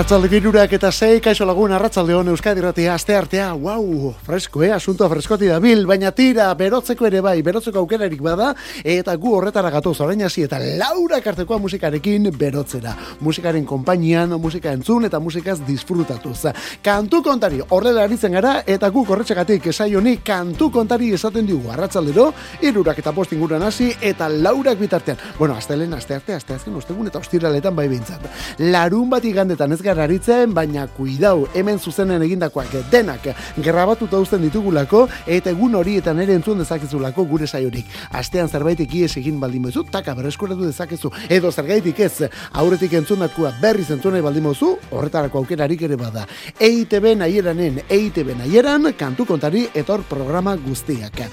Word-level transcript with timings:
Arratzalde 0.00 0.30
girurak 0.32 0.72
eta 0.72 0.88
sei, 0.96 1.18
kaixo 1.20 1.44
lagun, 1.44 1.74
arratzalde 1.76 2.14
hon 2.16 2.30
Euskadi 2.32 2.62
ratia, 2.64 2.94
aste 2.94 3.12
artea, 3.12 3.50
wow, 3.52 4.14
fresko, 4.24 4.62
eh, 4.64 4.70
asunto 4.72 5.04
freskoti 5.12 5.44
da 5.44 5.58
bil, 5.60 5.82
baina 5.84 6.08
tira, 6.16 6.46
berotzeko 6.56 7.04
ere 7.04 7.20
bai, 7.20 7.34
berotzeko 7.44 7.82
aukerarik 7.82 8.22
bada, 8.24 8.54
eta 8.80 9.12
gu 9.20 9.34
horretara 9.36 9.68
gatoz 9.68 9.98
orain 10.00 10.22
hasi 10.24 10.46
eta 10.46 10.56
laura 10.58 11.18
kartekoa 11.20 11.58
musikarekin 11.60 12.30
berotzera. 12.32 12.94
Musikaren 13.20 13.66
konpainian, 13.68 14.32
musika 14.40 14.72
entzun 14.72 15.04
eta 15.04 15.20
musikaz 15.20 15.58
disfrutatuz. 15.66 16.46
Kantu 16.80 17.20
kontari, 17.22 17.60
horrela 17.68 18.08
aritzen 18.08 18.32
gara, 18.32 18.62
eta 18.66 18.88
gu 18.88 19.04
korretxegatik 19.04 19.68
esaioni 19.74 20.16
kantu 20.24 20.70
kontari 20.70 21.12
esaten 21.12 21.44
dugu 21.44 21.74
arratzaldero, 21.76 22.30
irurak 22.62 23.04
eta 23.04 23.12
postinguran 23.12 23.68
hasi, 23.68 23.92
eta 24.00 24.30
laurak 24.32 24.80
bitartean. 24.80 25.20
Bueno, 25.38 25.60
aste 25.60 25.76
lehen, 25.76 25.92
aste 25.92 26.16
arte, 26.16 26.40
aste 26.40 26.56
azken, 26.56 26.80
ostegun 26.80 27.12
eta 27.12 27.20
ostiraletan 27.20 27.76
bai 27.76 27.88
bintzat. 27.92 28.24
Larun 28.64 29.12
bat 29.12 29.28
igandetan 29.28 29.76
ez 29.76 29.89
gara 29.90 30.04
aritzen, 30.06 30.52
baina 30.54 30.84
kuidau, 30.94 31.48
hemen 31.58 31.78
zuzenen 31.78 32.22
egindakoak 32.22 32.76
denak 32.92 33.24
grabatuta 33.58 34.20
uzten 34.22 34.44
ditugulako, 34.44 35.06
eta 35.26 35.50
egun 35.50 35.74
horietan 35.74 36.20
ere 36.22 36.36
entzun 36.38 36.60
dezakezulako 36.62 37.24
gure 37.26 37.48
saiorik. 37.48 37.88
Astean 38.14 38.48
zerbaitik 38.48 38.94
ies 39.00 39.16
egin 39.18 39.40
baldin 39.42 39.64
mozu, 39.64 39.82
taka 39.90 40.14
berreskuratu 40.14 40.68
dezakezu, 40.68 41.10
edo 41.28 41.50
zergaitik 41.50 41.98
ez, 42.06 42.28
aurretik 42.62 42.94
entzunakua 43.00 43.50
berriz 43.62 43.88
entzunai 43.90 44.20
baldin 44.22 44.46
mozu, 44.46 44.76
horretarako 44.90 45.42
aukerarik 45.42 45.82
ere 45.88 45.98
bada. 45.98 46.26
EITB 46.60 47.16
nahieranen, 47.24 47.82
EITB 47.88 48.36
nahieran, 48.38 48.92
kantu 48.98 49.26
kontari 49.32 49.66
etor 49.74 50.06
programa 50.06 50.54
guztiak. 50.60 51.24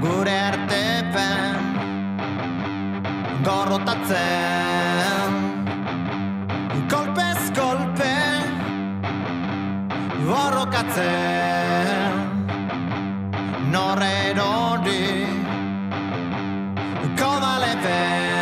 gure 0.02 0.38
artepen 0.50 1.56
gorrotatzen? 3.44 5.32
Kolpez 6.90 7.42
kolpe 7.58 8.16
borrokatzen. 10.28 12.14
Norren 13.72 14.38
hori 14.40 15.06
kodalepen 17.20 18.35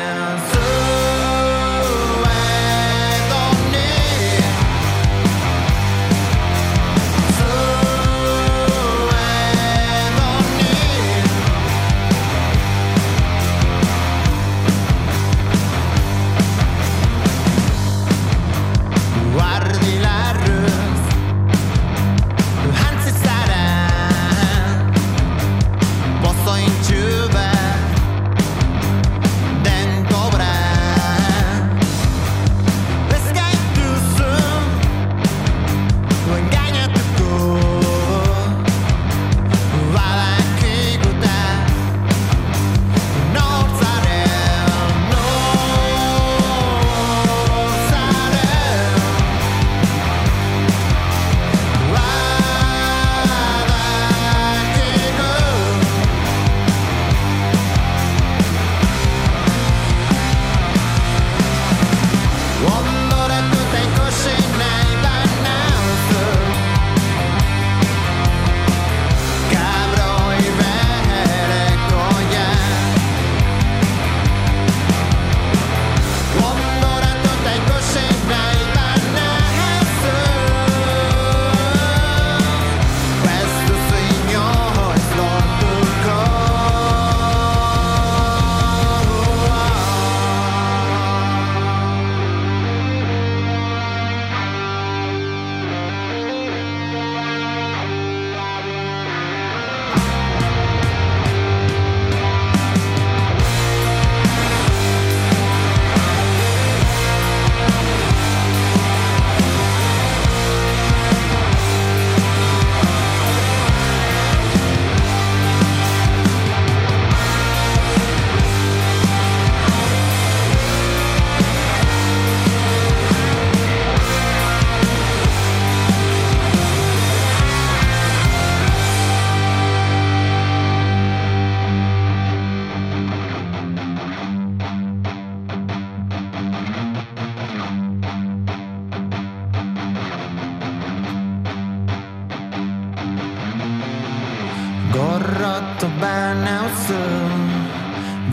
Gorrotto 144.93 145.87
baina 146.01 146.57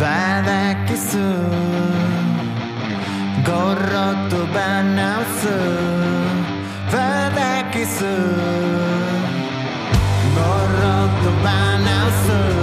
Badakizu 0.00 1.28
Gorrotto 3.48 4.40
baina 4.54 5.08
Badakizu 6.92 8.14
Gorrotto 10.36 11.32
baina 11.44 12.59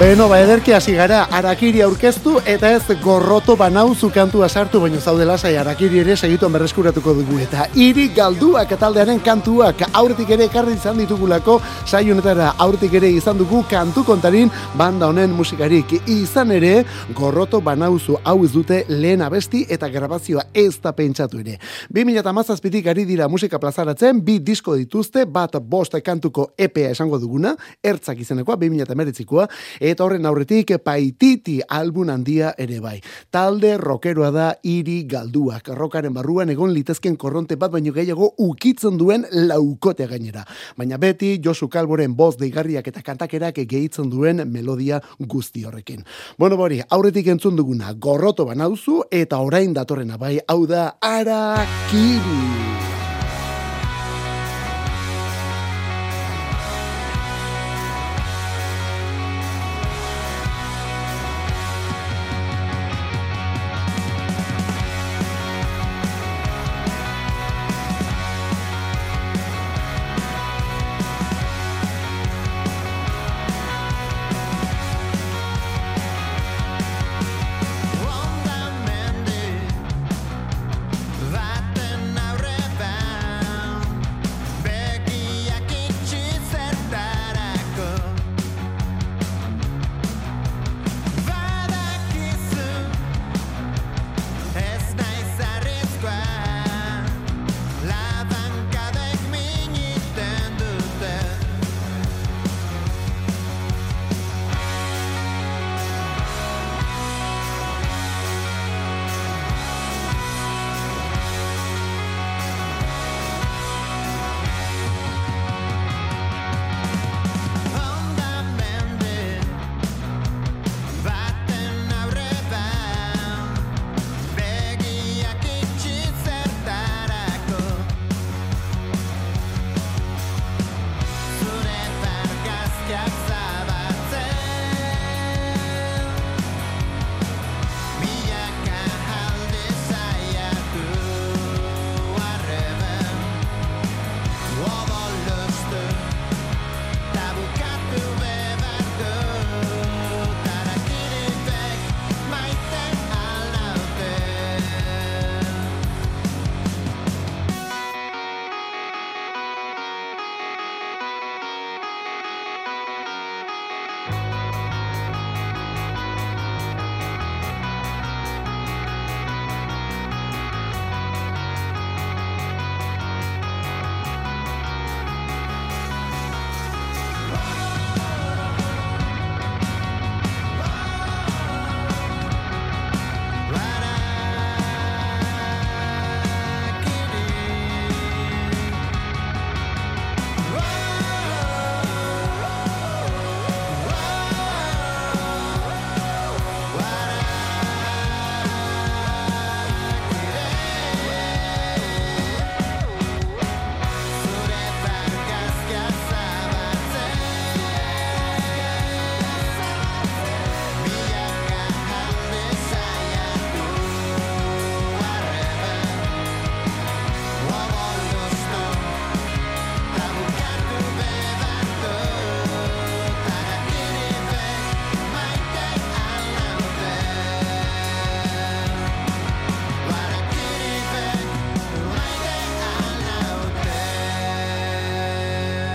Beno, 0.00 0.30
ba, 0.30 0.38
ederki 0.40 0.72
hasi 0.72 0.94
gara, 0.96 1.26
arakiri 1.36 1.82
aurkeztu 1.84 2.38
eta 2.48 2.70
ez 2.72 2.94
gorroto 3.02 3.52
banauzu 3.60 4.08
kantua 4.08 4.46
sartu, 4.48 4.78
baino 4.80 4.96
zaude 4.96 5.26
lasai 5.28 5.58
arakiri 5.60 5.98
ere 6.00 6.14
segituan 6.16 6.54
berreskuratuko 6.54 7.12
dugu. 7.18 7.36
Eta 7.44 7.66
iri 7.76 8.06
galduak 8.16 8.72
taldearen 8.80 9.20
kantuak 9.20 9.82
aurretik 9.92 10.32
ere 10.32 10.46
ekarri 10.48 10.72
izan 10.78 10.96
ditugulako, 11.02 11.58
saionetara 11.84 12.54
aurretik 12.56 12.96
ere 12.96 13.10
izan 13.12 13.36
dugu 13.36 13.60
kantu 13.68 14.06
kontarin 14.08 14.48
banda 14.72 15.10
honen 15.12 15.34
musikarik. 15.36 15.92
Izan 16.08 16.56
ere, 16.56 16.86
gorroto 17.12 17.60
banauzu 17.60 18.16
hau 18.24 18.38
ez 18.46 18.54
dute 18.54 18.80
lehen 18.88 19.20
abesti 19.20 19.66
eta 19.68 19.92
grabazioa 19.92 20.46
ez 20.54 20.80
da 20.80 20.94
pentsatu 20.96 21.42
ere. 21.44 21.58
2008 21.92 22.88
ari 22.88 23.04
dira 23.04 23.28
musika 23.28 23.60
plazaratzen, 23.60 24.24
bi 24.24 24.38
disko 24.40 24.80
dituzte, 24.80 25.26
bat 25.26 25.60
bost 25.60 26.00
kantuko 26.00 26.54
EPA 26.56 26.88
esango 26.96 27.20
duguna, 27.20 27.52
ertzak 27.84 28.24
izenekoa, 28.24 28.56
2008koa, 28.56 29.48
eta 29.90 30.04
horren 30.04 30.26
aurretik 30.26 30.72
paititi 30.84 31.58
albun 31.68 32.10
handia 32.10 32.54
ere 32.58 32.80
bai. 32.80 32.96
Talde 33.30 33.76
rokeroa 33.80 34.30
da 34.34 34.46
iri 34.62 35.02
galduak. 35.10 35.72
Rokaren 35.76 36.14
barruan 36.14 36.50
egon 36.50 36.72
litezken 36.74 37.16
korronte 37.20 37.56
bat 37.60 37.72
baino 37.72 37.92
gehiago 37.92 38.32
ukitzen 38.38 38.98
duen 38.98 39.26
laukote 39.50 40.06
gainera. 40.10 40.44
Baina 40.76 40.98
beti 40.98 41.36
Josu 41.44 41.68
Kalboren 41.68 42.16
boz 42.16 42.36
deigarriak 42.40 42.88
eta 42.88 43.02
kantakerak 43.02 43.62
gehitzen 43.66 44.10
duen 44.10 44.44
melodia 44.50 45.00
guzti 45.18 45.64
horrekin. 45.64 46.04
Bueno, 46.38 46.56
bori, 46.56 46.80
aurretik 46.88 47.30
entzun 47.34 47.56
duguna 47.56 47.94
gorroto 47.94 48.46
banauzu 48.48 49.02
eta 49.10 49.40
orain 49.42 49.74
datorrena 49.74 50.18
bai, 50.18 50.38
hau 50.46 50.66
da 50.66 50.90
Arakiri. 51.00 52.69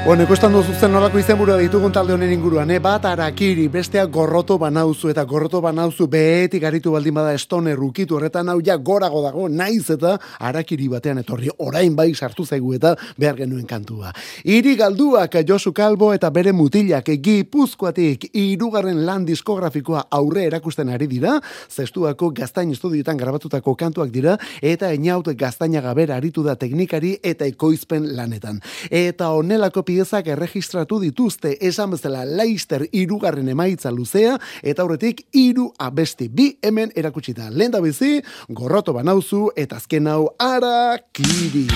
Bueno, 0.06 0.22
ikusten 0.22 0.54
duzu 0.54 0.70
zen 0.78 0.92
nolako 0.94 1.18
izenburua 1.18 1.56
ditugun 1.58 1.90
talde 1.90 2.14
honen 2.14 2.30
inguruan, 2.30 2.70
eh? 2.70 2.78
bat 2.78 3.08
arakiri, 3.10 3.64
bestea 3.74 4.04
gorroto 4.06 4.60
banauzu, 4.62 5.10
eta 5.10 5.24
gorroto 5.26 5.64
banauzu 5.66 6.06
behetik 6.14 6.62
aritu 6.70 6.92
baldin 6.94 7.16
bada 7.18 7.32
estone 7.34 7.74
rukitu 7.74 8.20
horretan 8.20 8.52
hau 8.54 8.60
ja 8.62 8.76
gorago 8.78 9.24
dago, 9.24 9.48
naiz 9.50 9.90
eta 9.90 10.12
arakiri 10.46 10.92
batean 10.92 11.24
etorri, 11.24 11.50
orain 11.58 11.96
bai 11.98 12.14
sartu 12.14 12.46
zaigu 12.46 12.76
eta 12.78 12.92
behar 13.18 13.40
genuen 13.40 13.66
kantua. 13.66 14.12
Iri 14.44 14.76
galduak 14.78 15.40
Josu 15.50 15.74
Kalbo 15.74 16.12
eta 16.14 16.30
bere 16.30 16.54
mutilak 16.54 17.10
gipuzkoatik 17.10 18.30
irugarren 18.36 19.02
lan 19.08 19.26
diskografikoa 19.26 20.06
aurre 20.12 20.46
erakusten 20.52 20.94
ari 20.94 21.10
dira, 21.10 21.40
zestuako 21.72 22.30
gaztain 22.30 22.70
estudioetan 22.78 23.18
grabatutako 23.18 23.74
kantuak 23.74 24.14
dira, 24.14 24.38
eta 24.62 24.94
eniaut 24.94 25.34
gaztainaga 25.34 25.98
bera 25.98 26.22
aritu 26.22 26.46
da 26.46 26.54
teknikari 26.54 27.18
eta 27.24 27.50
ekoizpen 27.50 28.12
lanetan. 28.14 28.62
Eta 28.92 29.34
onelako 29.34 29.82
piezak 29.96 30.28
erregistratu 30.34 31.00
dituzte 31.00 31.54
esan 31.64 31.94
bezala 31.96 32.26
Leicester 32.28 32.84
irugarren 32.92 33.48
emaitza 33.54 33.94
luzea 33.96 34.36
eta 34.62 34.84
aurretik 34.84 35.24
hiru 35.32 35.70
abesti 35.80 36.28
bi 36.28 36.50
hemen 36.62 36.92
erakutsita. 36.96 37.48
Lehen 37.50 37.72
da 37.72 37.82
bizi, 37.84 38.20
gorroto 38.50 38.94
banauzu 38.94 39.48
eta 39.56 39.80
azken 39.80 40.12
hau 40.12 40.28
ara 40.40 40.98
kiri. 41.16 41.68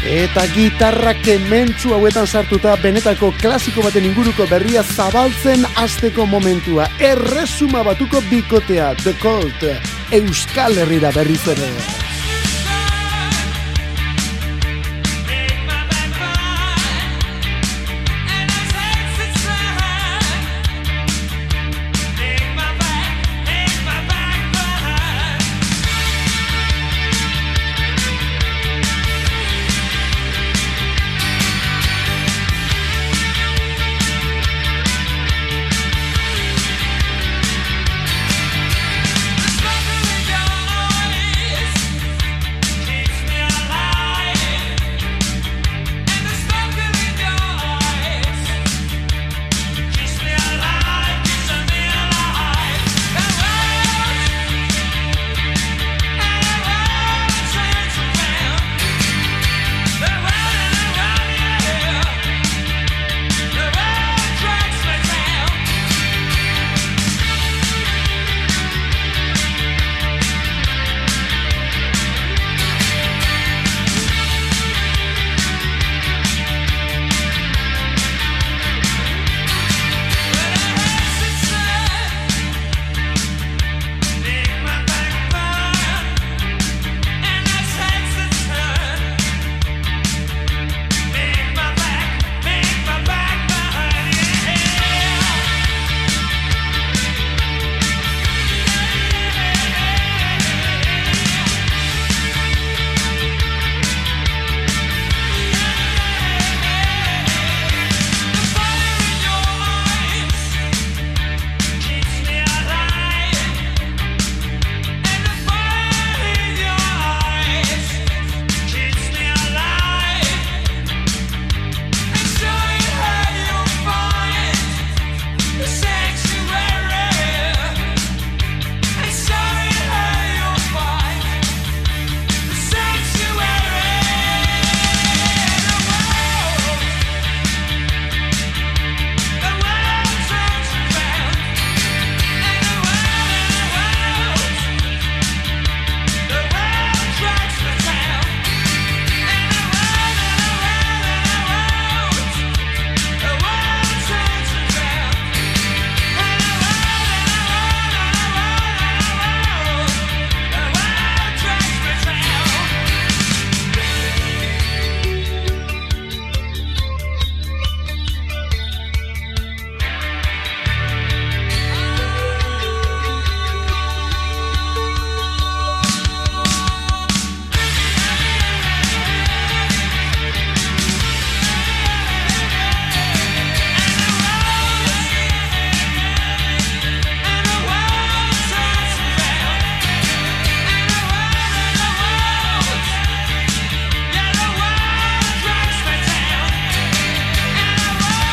Eta 0.00 0.46
gitarra 0.56 1.12
kementsu 1.20 1.92
hauetan 1.94 2.26
sartuta 2.26 2.74
benetako 2.82 3.34
klasiko 3.38 3.84
baten 3.84 4.10
inguruko 4.10 4.48
berria 4.50 4.82
zabaltzen 4.82 5.66
azteko 5.76 6.26
momentua. 6.26 6.88
Erresuma 6.98 7.84
batuko 7.86 8.24
bikotea, 8.32 8.94
The 9.04 9.14
Colt, 9.22 9.66
Euskal 10.10 10.80
Herrira 10.80 11.12
berriz 11.14 11.44
ere. 11.52 12.09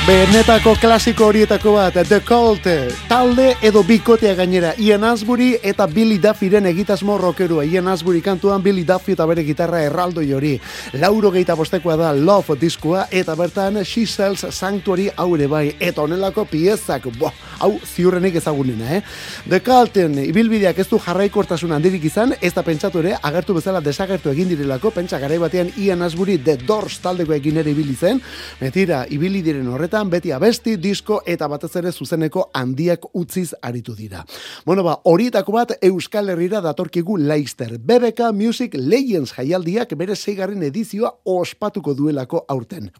Benetako 0.07 0.77
klasiko 0.79 1.25
horietako 1.27 1.73
bat, 1.75 1.97
The 2.07 2.21
Cult, 2.23 2.63
talde 3.09 3.49
edo 3.59 3.81
bikotea 3.83 4.37
gainera, 4.37 4.69
Ian 4.79 5.03
Asbury 5.03 5.57
eta 5.59 5.83
Billy 5.91 6.15
Duffyren 6.23 6.69
egitasmo 6.69 7.17
rockerua. 7.19 7.65
Ian 7.67 7.89
Asbury 7.91 8.21
kantuan 8.23 8.63
Billy 8.63 8.85
Duffy 8.87 9.17
eta 9.17 9.25
bere 9.27 9.43
gitarra 9.43 9.81
erraldo 9.83 10.21
hori. 10.21 10.53
Lauro 10.93 11.29
geita 11.31 11.55
bostekoa 11.59 11.97
da 11.99 12.13
Love 12.13 12.55
diskoa 12.55 13.07
eta 13.11 13.35
bertan 13.35 13.83
She 13.83 14.05
Sells 14.05 14.45
Sanctuary 14.49 15.09
haure 15.17 15.47
bai. 15.47 15.75
Eta 15.77 16.01
onelako 16.01 16.45
piezak, 16.45 17.09
bo, 17.19 17.33
hau 17.59 17.73
ziurrenik 17.83 18.35
ezagunena, 18.35 18.95
eh? 18.95 19.01
The 19.49 19.59
Culten, 19.59 20.17
ibilbideak 20.23 20.79
ez 20.79 20.87
du 20.87 21.01
jarraikortasun 21.03 21.75
handirik 21.75 22.05
izan, 22.05 22.31
ez 22.39 22.53
da 22.53 22.63
pentsatu 22.63 23.03
ere, 23.03 23.17
agertu 23.21 23.59
bezala 23.59 23.83
desagertu 23.83 24.31
egin 24.31 24.47
direlako, 24.55 24.91
pentsa 24.95 25.19
garai 25.19 25.37
batean 25.37 25.75
Ian 25.75 26.01
Asbury 26.07 26.37
The 26.37 26.55
Doors 26.63 27.01
taldeko 27.03 27.35
egin 27.35 27.59
ere 27.59 27.75
ibili 27.75 27.99
zen, 27.99 28.23
metira, 28.61 29.03
ibili 29.09 29.43
diren 29.43 29.67
horretan, 29.67 29.96
beti 30.05 30.31
abesti, 30.31 30.75
disko 30.77 31.21
eta 31.25 31.47
batez 31.49 31.71
ere 31.79 31.91
zuzeneko 31.91 32.49
handiak 32.53 33.09
utziz 33.17 33.53
aritu 33.61 33.95
dira. 33.97 34.23
Bueno 34.65 34.83
ba, 34.83 34.99
horietako 35.03 35.51
bat 35.51 35.75
Euskal 35.81 36.29
Herrira 36.29 36.61
datorkigu 36.61 37.17
Leister. 37.17 37.77
BBK 37.79 38.31
Music 38.33 38.77
Legends 38.77 39.33
jaialdiak 39.33 39.97
bere 39.97 40.15
zeigarren 40.15 40.63
edizioa 40.63 41.15
ospatuko 41.25 41.93
duelako 41.97 42.45
aurten. 42.47 42.91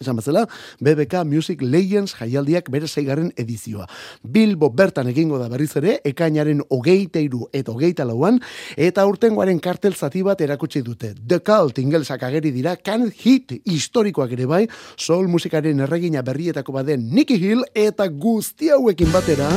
Esan 0.00 0.16
bezala, 0.16 0.44
BBK 0.80 1.24
Music 1.26 1.62
Legends 1.62 2.14
jaialdiak 2.18 2.70
bere 2.70 2.86
zeigarren 2.86 3.32
edizioa. 3.36 3.88
Bilbo 4.22 4.70
bertan 4.70 5.10
egingo 5.10 5.40
da 5.40 5.48
berriz 5.50 5.72
ere, 5.80 5.98
ekainaren 6.06 6.62
hogeita 6.70 7.18
iru 7.22 7.48
eta 7.52 7.74
hogeita 7.74 8.06
lauan, 8.06 8.38
eta 8.76 9.06
urtengoaren 9.10 9.58
kartel 9.60 9.96
zati 9.98 10.22
bat 10.22 10.40
erakutsi 10.40 10.84
dute. 10.86 11.14
The 11.18 11.40
Cult 11.42 11.78
ingelsak 11.82 12.22
ageri 12.28 12.52
dira, 12.54 12.76
can 12.76 13.08
hit 13.10 13.56
historikoak 13.64 14.36
ere 14.38 14.46
bai, 14.46 14.62
soul 14.96 15.26
musikaren 15.28 15.80
erregina 15.86 16.22
berrietako 16.22 16.78
baden 16.78 17.08
Nicky 17.10 17.40
Hill 17.42 17.66
eta 17.74 18.08
guzti 18.08 18.70
hauekin 18.74 19.12
batera... 19.14 19.50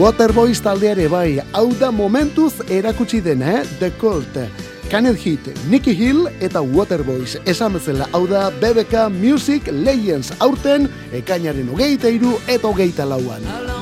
Waterboys 0.00 0.62
taldeare 0.64 1.04
bai, 1.12 1.36
hau 1.52 1.66
da 1.76 1.90
momentuz 1.92 2.62
erakutsi 2.72 3.20
dena, 3.20 3.58
eh? 3.60 3.64
The 3.78 3.92
Cult. 4.00 4.71
Canet 4.92 5.16
Hit, 5.16 5.40
Nicky 5.70 5.94
Hill 5.94 6.26
eta 6.44 6.60
Waterboys. 6.60 7.38
Esan 7.48 7.72
bezala, 7.72 8.04
hau 8.12 8.26
da 8.28 8.50
BBK 8.60 9.06
Music 9.08 9.70
Legends 9.72 10.34
aurten, 10.44 10.84
ekainaren 11.16 11.72
hogeita 11.72 12.12
iru 12.12 12.34
eta 12.44 12.68
hogeita 12.68 13.08
lauan. 13.08 13.81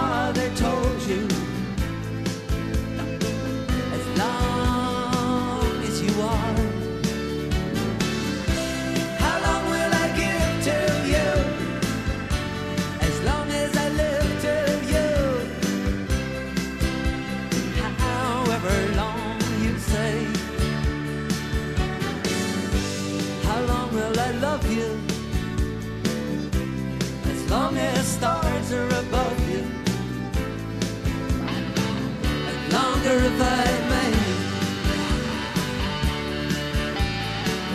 as 27.29 27.51
long 27.51 27.77
as 27.77 28.00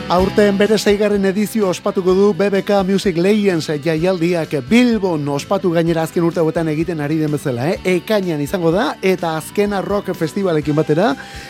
Aurten 0.06 0.54
bere 0.54 0.76
zeigarren 0.78 1.24
edizio 1.26 1.66
ospatuko 1.66 2.12
du 2.14 2.26
BBK 2.38 2.84
Music 2.86 3.16
Legends 3.18 3.66
jaialdiak 3.82 4.52
Bilbon 4.68 5.24
ospatu 5.34 5.72
gainera 5.74 6.04
azken 6.06 6.22
urte 6.22 6.38
hauetan 6.38 6.68
egiten 6.70 7.00
ari 7.02 7.16
den 7.18 7.32
bezala, 7.34 7.64
eh? 7.72 7.80
Ekainan 7.96 8.38
izango 8.44 8.70
da 8.70 8.84
eta 9.02 9.32
azkena 9.34 9.80
rock 9.82 10.12
festivalekin 10.14 10.76
batera 10.78 11.08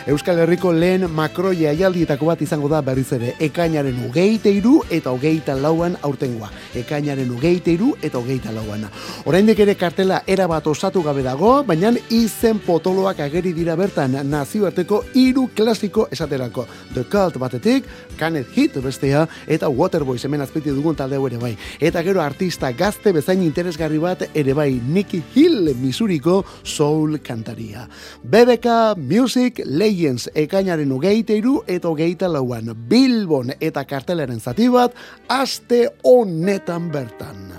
Euskal 0.09 0.41
Herriko 0.41 0.71
lehen 0.73 1.05
makro 1.13 1.51
jaialdietako 1.53 2.31
bat 2.31 2.41
izango 2.41 2.71
da 2.71 2.79
berriz 2.81 3.11
ere 3.13 3.35
Ekainaren 3.37 3.99
ugeite 4.07 4.49
iru 4.49 4.79
eta 4.89 5.13
ugeita 5.13 5.53
lauan 5.53 5.93
aurtengoa. 6.01 6.49
Ekainaren 6.81 7.29
ugeite 7.37 7.75
iru 7.77 7.91
eta 8.01 8.17
ugeita 8.17 8.55
lauan. 8.57 8.87
Oraindik 9.29 9.61
ere 9.67 9.77
kartela 9.77 10.23
era 10.25 10.49
bat 10.49 10.65
osatu 10.65 11.05
gabe 11.05 11.21
dago, 11.21 11.61
baina 11.61 11.93
izen 12.09 12.57
potoloak 12.65 13.21
ageri 13.21 13.53
dira 13.53 13.77
bertan 13.77 14.17
nazioarteko 14.31 15.03
hiru 15.13 15.51
klasiko 15.53 16.09
esaterako. 16.09 16.65
The 16.95 17.05
Cult 17.05 17.37
batetik, 17.37 17.85
Kanet 18.17 18.46
Hit 18.55 18.77
bestea 18.83 19.25
eta 19.47 19.69
Waterboys 19.69 20.23
hemen 20.25 20.41
azpiti 20.41 20.73
dugun 20.75 20.95
talde 20.95 21.17
ere 21.17 21.37
bai. 21.41 21.53
Eta 21.79 22.03
gero 22.03 22.21
artista 22.21 22.71
gazte 22.71 23.13
bezain 23.13 23.41
interesgarri 23.43 23.99
bat 23.99 24.23
ere 24.33 24.53
bai 24.53 24.81
Nicky 24.87 25.23
Hill 25.35 25.73
Misuriko 25.81 26.43
soul 26.63 27.19
kantaria. 27.19 27.87
BBK 28.23 28.97
Music 28.97 29.61
Legends 29.65 30.29
ekainaren 30.35 30.91
ugeite 30.91 31.37
iru 31.37 31.61
eta 31.67 31.89
ugeita 31.89 32.27
lauan 32.27 32.73
Bilbon 32.89 33.53
eta 33.59 33.85
kartelaren 33.85 34.39
zati 34.39 34.69
bat 34.69 34.93
aste 35.27 35.87
honetan 36.03 36.91
bertan. 36.91 37.51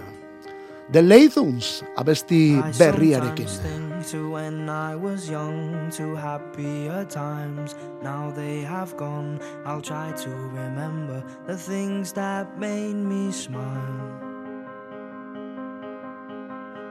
The 0.92 1.02
Lathuns 1.02 1.82
abesti 1.96 2.56
berriarekin. 2.78 3.87
To 4.08 4.30
when 4.30 4.70
I 4.70 4.96
was 4.96 5.28
young, 5.28 5.90
to 5.90 6.14
happier 6.14 7.04
times. 7.04 7.74
Now 8.02 8.30
they 8.30 8.60
have 8.60 8.96
gone. 8.96 9.38
I'll 9.66 9.82
try 9.82 10.12
to 10.12 10.30
remember 10.30 11.22
the 11.46 11.58
things 11.58 12.14
that 12.14 12.58
made 12.58 12.94
me 12.94 13.30
smile. 13.32 14.18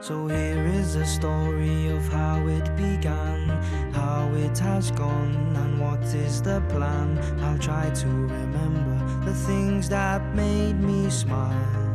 So 0.00 0.28
here 0.28 0.64
is 0.66 0.94
the 0.94 1.04
story 1.04 1.88
of 1.88 2.06
how 2.06 2.46
it 2.46 2.76
began, 2.76 3.48
how 3.92 4.30
it 4.34 4.56
has 4.58 4.92
gone, 4.92 5.56
and 5.56 5.80
what 5.80 6.04
is 6.14 6.40
the 6.40 6.60
plan. 6.68 7.18
I'll 7.42 7.58
try 7.58 7.90
to 7.90 8.06
remember 8.06 9.24
the 9.24 9.34
things 9.34 9.88
that 9.88 10.22
made 10.36 10.78
me 10.78 11.10
smile. 11.10 11.88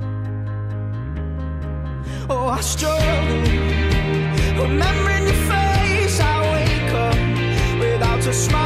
Oh, 2.30 2.48
I 2.48 2.60
struggle 2.60 4.33
Remembering 4.56 5.26
your 5.28 5.42
face, 5.50 6.20
I 6.20 6.36
wake 6.54 6.94
up 6.94 7.80
without 7.80 8.26
a 8.28 8.34
smile 8.34 8.63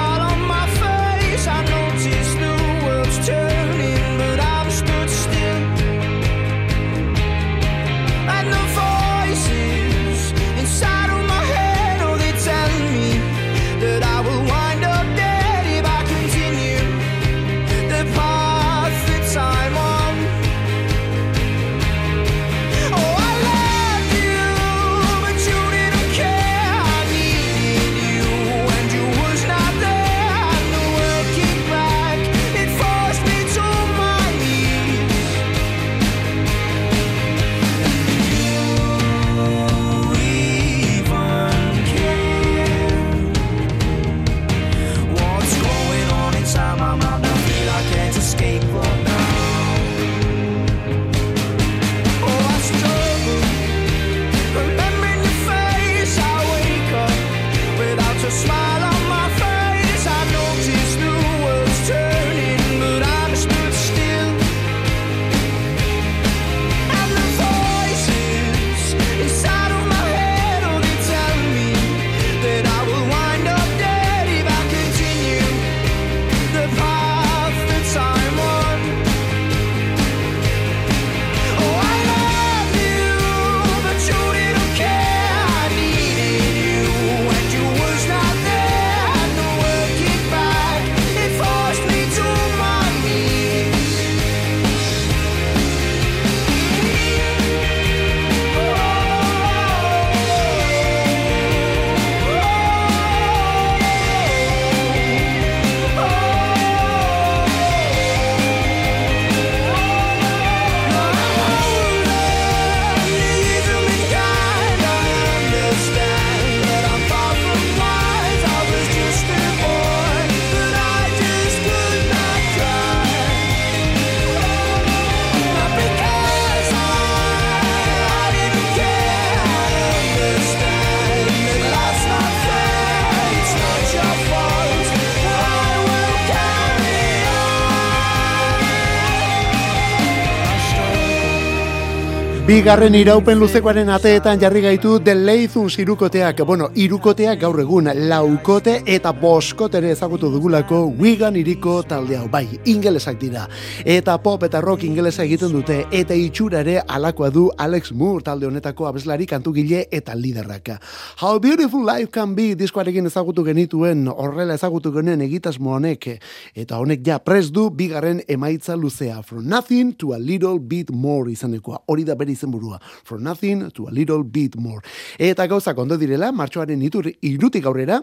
Bigarren 142.48 142.96
iraupen 142.96 143.42
luzekoaren 143.42 143.90
ateetan 143.92 144.40
jarri 144.40 144.62
gaitu 144.64 144.94
deleizun 145.04 145.66
zirukoteak, 145.68 146.38
bueno, 146.48 146.70
irukoteak 146.80 147.42
gaur 147.42 147.58
egun, 147.60 147.90
laukote 148.08 148.78
eta 148.88 149.12
boskotere 149.12 149.90
ezagutu 149.92 150.30
dugulako 150.32 150.80
wigan 150.96 151.36
iriko 151.36 151.74
talde 151.84 152.16
hau, 152.16 152.30
bai, 152.32 152.46
ingelesak 152.64 153.18
dira. 153.20 153.42
Eta 153.84 154.16
pop 154.24 154.46
eta 154.48 154.62
rock 154.64 154.86
ingelesa 154.88 155.26
egiten 155.26 155.52
dute, 155.52 155.82
eta 155.92 156.16
itxura 156.16 156.62
ere 156.64 156.78
alakoa 156.88 157.34
du 157.36 157.50
Alex 157.66 157.92
Moore 157.92 158.24
talde 158.30 158.48
honetako 158.48 158.88
abeslari 158.88 159.28
kantugile 159.28 159.84
eta 159.92 160.16
liderrak. 160.16 160.72
How 161.20 161.42
Beautiful 161.44 161.84
Life 161.84 162.14
Can 162.16 162.32
Be 162.40 162.56
diskoarekin 162.56 163.12
ezagutu 163.12 163.44
genituen, 163.44 164.08
horrela 164.08 164.56
ezagutu 164.56 164.94
genuen 164.96 165.26
egitasmo 165.28 165.76
honek, 165.76 166.14
eta 166.56 166.80
honek 166.80 167.04
ja 167.04 167.20
pres 167.20 167.52
du 167.52 167.68
bigarren 167.76 168.24
emaitza 168.26 168.80
luzea, 168.80 169.20
From 169.22 169.44
Nothing 169.52 169.98
to 170.00 170.16
a 170.16 170.18
Little 170.18 170.64
Bit 170.64 170.96
More 170.96 171.36
izanekoa, 171.36 171.84
hori 171.92 172.08
da 172.08 172.16
beri 172.16 172.37
izenburua. 172.38 172.80
From 173.04 173.26
nothing 173.26 173.72
to 173.72 173.88
a 173.88 173.92
little 173.92 174.24
bit 174.24 174.56
more. 174.56 174.84
Eta 175.18 175.48
gauza 175.50 175.74
kondo 175.76 175.98
direla, 175.98 176.32
martxoaren 176.32 176.86
itur, 176.86 177.10
irutik 177.26 177.66
aurrera, 177.66 178.00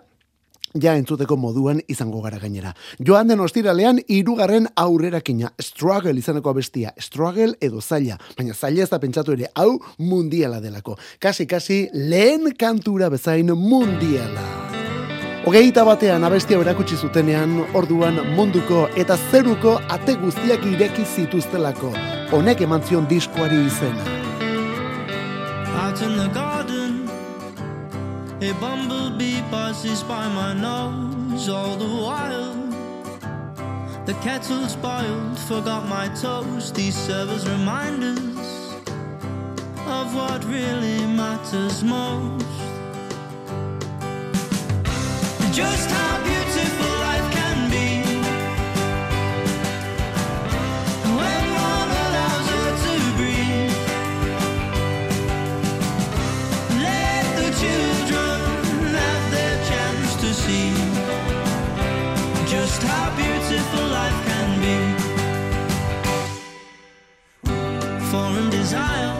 ja 0.74 0.94
entzuteko 0.98 1.36
moduan 1.38 1.80
izango 1.88 2.20
gara 2.24 2.38
gainera. 2.42 2.74
Joan 2.98 3.30
den 3.30 3.40
ostiralean 3.40 4.00
irugarren 4.08 4.66
aurrerakina, 4.80 5.52
struggle 5.60 6.16
izaneko 6.18 6.50
abestia, 6.50 6.92
struggle 6.98 7.54
edo 7.60 7.80
zaila, 7.80 8.18
baina 8.38 8.54
zaila 8.54 8.82
ez 8.82 8.90
da 8.90 9.00
pentsatu 9.00 9.36
ere, 9.36 9.50
hau 9.54 9.78
mundiala 9.98 10.60
delako. 10.60 10.98
Kasi, 11.20 11.46
kasi, 11.46 11.88
lehen 11.94 12.52
kantura 12.58 13.10
bezain 13.12 13.54
mundiala. 13.54 14.50
Hogeita 15.44 15.84
batean 15.84 16.24
abestia 16.24 16.56
berakutsi 16.58 16.96
zutenean, 16.96 17.58
orduan 17.76 18.16
munduko 18.34 18.86
eta 18.96 19.18
zeruko 19.30 19.76
ate 19.92 20.16
guztiak 20.22 20.64
ireki 20.72 21.04
zituztelako. 21.04 21.92
Honek 22.32 22.64
eman 22.64 22.82
zion 22.88 23.06
diskoari 23.10 23.66
izena. 23.68 24.23
Out 25.84 26.00
in 26.00 26.16
the 26.16 26.28
garden. 26.28 26.90
A 28.40 28.52
bumblebee 28.54 29.42
buzzes 29.50 30.02
by 30.02 30.26
my 30.40 30.52
nose 30.54 31.46
all 31.50 31.76
the 31.76 31.92
while. 32.04 32.54
The 34.06 34.14
kettle's 34.26 34.76
boiled, 34.76 35.38
forgot 35.50 35.86
my 35.86 36.06
toast. 36.22 36.74
These 36.74 36.96
servers 37.08 37.46
remind 37.46 38.02
us 38.02 38.48
of 39.98 40.06
what 40.18 40.40
really 40.44 41.00
matters 41.22 41.84
most. 41.84 42.46
Just 45.52 45.90
how 45.90 46.33
Desire, 68.74 69.14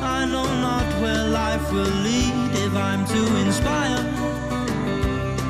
I 0.00 0.24
know 0.24 0.48
not 0.68 0.86
where 1.02 1.28
life 1.28 1.70
will 1.70 1.96
lead 2.06 2.32
if 2.64 2.74
I'm 2.74 3.04
to 3.04 3.20
inspire. 3.44 4.02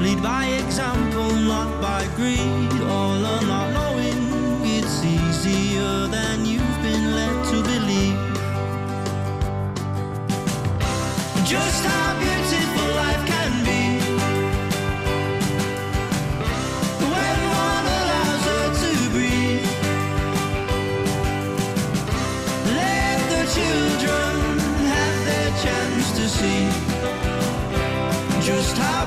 Lead 0.00 0.20
by 0.20 0.46
example, 0.46 1.30
not 1.30 1.80
by 1.80 2.04
greed. 2.16 2.72
All 2.90 3.24
or 3.24 3.40
not 3.46 3.70
knowing, 3.72 4.20
it's 4.64 5.04
easier 5.04 6.08
than 6.08 6.44
you've 6.44 6.78
been 6.82 7.14
led 7.14 7.36
to 7.50 7.62
believe. 7.62 8.18
Just 11.46 11.84
how 11.84 12.23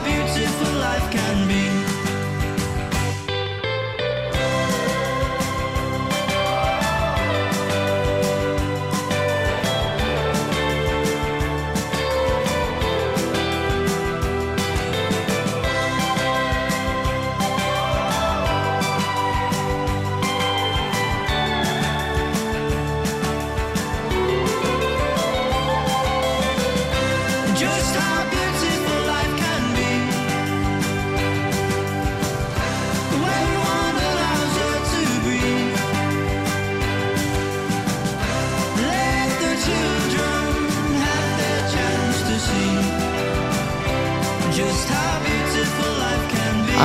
future's 0.07 0.56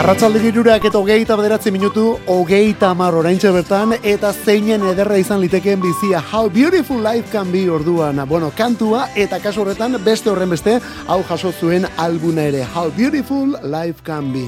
Arratzalde 0.03 0.41
girurak 0.43 0.83
eta 0.89 0.99
hogeita 0.99 1.37
bederatzi 1.39 1.71
minutu, 1.71 2.17
hogeita 2.27 2.89
amar 2.91 3.15
oraintxe 3.15 3.53
bertan, 3.55 3.93
eta 4.03 4.33
zeinen 4.35 4.83
ederra 4.91 5.15
izan 5.21 5.39
litekeen 5.39 5.79
bizia, 5.79 6.19
how 6.19 6.49
beautiful 6.51 6.99
life 6.99 7.31
can 7.31 7.53
be 7.53 7.69
orduan. 7.71 8.19
Bueno, 8.27 8.51
kantua 8.51 9.05
eta 9.15 9.39
kasu 9.39 9.63
horretan 9.63 9.95
beste 10.03 10.33
horren 10.33 10.51
beste, 10.51 10.81
hau 11.07 11.21
jaso 11.29 11.53
zuen 11.53 11.87
albuna 12.03 12.49
ere, 12.51 12.65
how 12.75 12.91
beautiful 12.97 13.55
life 13.63 14.03
can 14.03 14.33
be. 14.35 14.43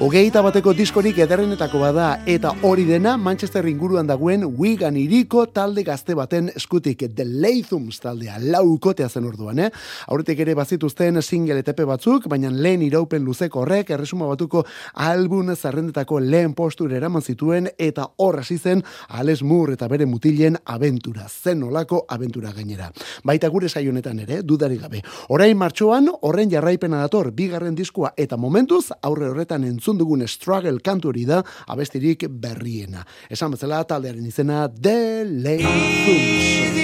Hogeita 0.00 0.42
bateko 0.44 0.74
diskorik 0.76 1.16
ederrenetako 1.24 1.80
bada, 1.80 2.10
eta 2.28 2.52
hori 2.62 2.84
dena 2.84 3.16
Manchester 3.16 3.66
inguruan 3.72 4.06
dagoen 4.06 4.44
Wigan 4.58 5.00
iriko 5.00 5.46
talde 5.48 5.82
gazte 5.82 6.14
baten 6.14 6.52
eskutik, 6.54 7.06
The 7.16 7.24
Lathums 7.24 8.02
taldea, 8.04 8.36
laukotea 8.52 9.08
zen 9.08 9.24
orduan, 9.32 9.64
eh? 9.64 9.72
Aurretik 10.12 10.44
ere 10.44 10.54
bazituzten 10.54 11.22
single 11.22 11.58
etepe 11.64 11.88
batzuk, 11.88 12.28
baina 12.28 12.52
lehen 12.52 12.84
iraupen 12.84 13.24
luzeko 13.24 13.64
horrek, 13.64 13.96
erresuma 13.96 14.28
batuko 14.28 14.66
album 14.94 15.54
zerrendetako 15.56 16.20
lehen 16.20 16.54
postura 16.54 16.96
eraman 16.96 17.22
zituen 17.22 17.68
eta 17.78 18.06
hor 18.16 18.40
hasi 18.40 18.58
zen 18.58 18.82
Alex 19.08 19.42
Moore 19.42 19.74
eta 19.74 19.88
bere 19.88 20.06
mutilen 20.06 20.56
abentura, 20.64 21.26
zen 21.28 21.62
olako 21.62 22.04
abentura 22.08 22.52
gainera. 22.52 22.90
Baita 23.24 23.48
gure 23.48 23.68
saionetan 23.68 24.20
ere, 24.20 24.42
dudari 24.42 24.78
gabe. 24.78 25.02
Orain 25.28 25.56
martxoan, 25.58 26.08
horren 26.22 26.50
jarraipena 26.50 27.00
dator, 27.04 27.32
bigarren 27.32 27.74
diskoa 27.74 28.12
eta 28.16 28.36
momentuz, 28.36 28.90
aurre 29.02 29.28
horretan 29.30 29.64
entzun 29.64 29.98
dugun 29.98 30.26
struggle 30.28 30.80
kantu 30.80 31.08
hori 31.12 31.24
da, 31.28 31.42
abestirik 31.68 32.26
berriena. 32.28 33.06
Esan 33.30 33.56
bezala, 33.56 33.84
taldearen 33.84 34.26
izena, 34.26 34.68
The 34.68 35.24
Lathums. 35.24 36.80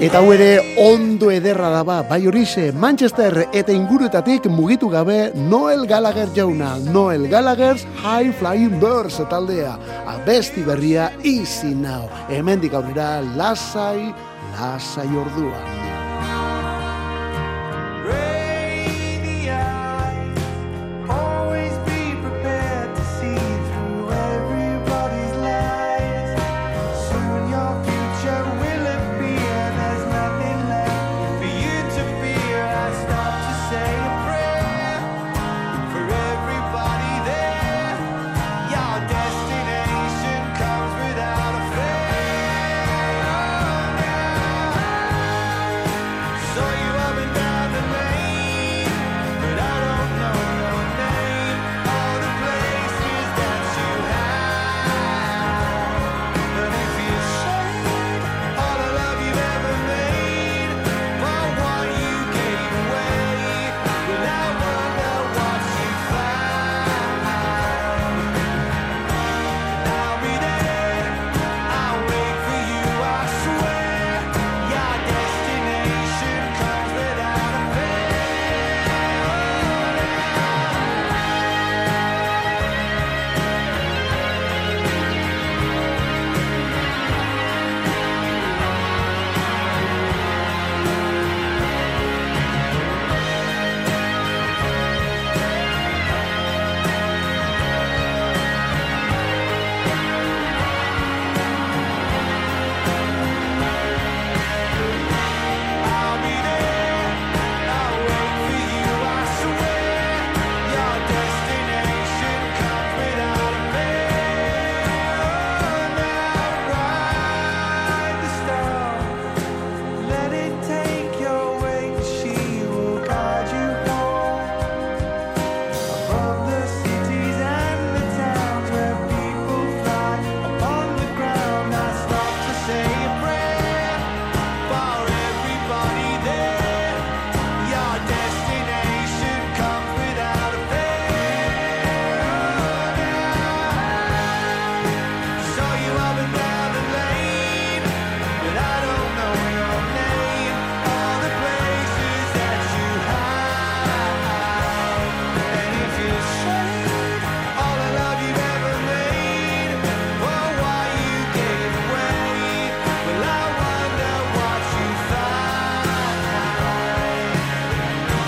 Eta 0.00 0.22
hau 0.22 0.30
ere 0.32 0.62
ondo 0.80 1.28
ederra 1.28 1.68
da 1.68 1.82
ba, 1.84 1.98
bai 2.08 2.22
horixe, 2.24 2.70
Manchester 2.72 3.42
eta 3.52 3.74
inguruetatik 3.76 4.46
mugitu 4.48 4.88
gabe 4.88 5.18
Noel 5.34 5.84
Gallagher 5.90 6.32
jauna, 6.32 6.70
Noel 6.86 7.28
Gallagher's 7.28 7.84
High 8.00 8.32
Flying 8.40 8.80
Birds 8.80 9.20
taldea, 9.28 9.76
abesti 10.08 10.64
berria 10.64 11.10
Easy 11.20 11.74
Now, 11.76 12.08
hemendik 12.32 12.72
aurrera 12.72 13.20
lasai, 13.36 14.08
lasai 14.56 15.08
orduan. 15.12 15.89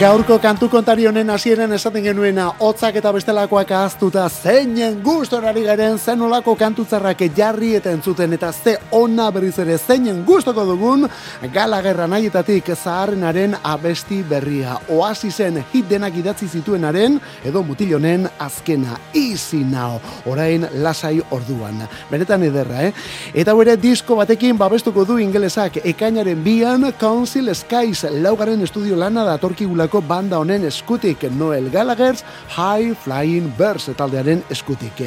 Gaurko 0.03 0.41
kantu 0.43 0.67
kontari 0.67 1.05
honen 1.07 1.29
hasieran 1.31 1.71
esaten 1.77 2.03
genuena 2.03 2.49
hotzak 2.67 2.97
eta 2.99 3.13
bestelakoak 3.15 3.69
ahaztuta 3.71 4.25
zeinen 4.29 4.97
gustorari 5.05 5.63
garen 5.63 5.95
zen 5.99 6.25
olako 6.27 6.57
kantutzarrak 6.59 7.21
jarri 7.37 7.77
eta 7.79 7.93
entzuten 7.95 8.33
eta 8.35 8.51
ze 8.53 8.75
ona 8.99 9.29
berriz 9.31 9.61
ere 9.63 9.77
zeinen 9.79 10.25
gustoko 10.27 10.65
dugun 10.67 11.07
galagerra 11.55 12.09
nahietatik 12.11 12.73
zaharrenaren 12.75 13.55
abesti 13.63 14.25
berria. 14.31 14.75
Oasisen 14.89 15.63
hit 15.73 15.87
denak 15.89 16.19
idatzi 16.19 16.49
zituenaren 16.49 17.21
edo 17.45 17.63
mutilonen 17.63 18.27
azkena 18.41 18.99
easy 19.15 19.63
now 19.63 20.01
orain 20.27 20.67
lasai 20.83 21.23
orduan. 21.31 21.87
Benetan 22.11 22.43
ederra 22.43 22.89
eh? 22.89 22.93
Eta 23.35 23.55
bere 23.55 23.77
disko 23.77 24.19
batekin 24.19 24.59
babestuko 24.59 25.07
du 25.07 25.21
ingelesak 25.23 25.79
ekainaren 25.85 26.43
bian 26.43 26.91
Council 26.99 27.55
Skies 27.55 28.03
laugarren 28.19 28.67
estudio 28.67 28.97
lana 28.97 29.23
datorkigulako 29.31 29.92
banda 30.01 30.39
honen 30.39 30.65
eskutik 30.65 31.27
Noel 31.37 31.69
Gallagher's 31.71 32.25
High 32.57 32.95
Flying 32.95 33.53
Birds 33.59 33.91
taldearen 33.97 34.43
eskutik. 34.51 35.05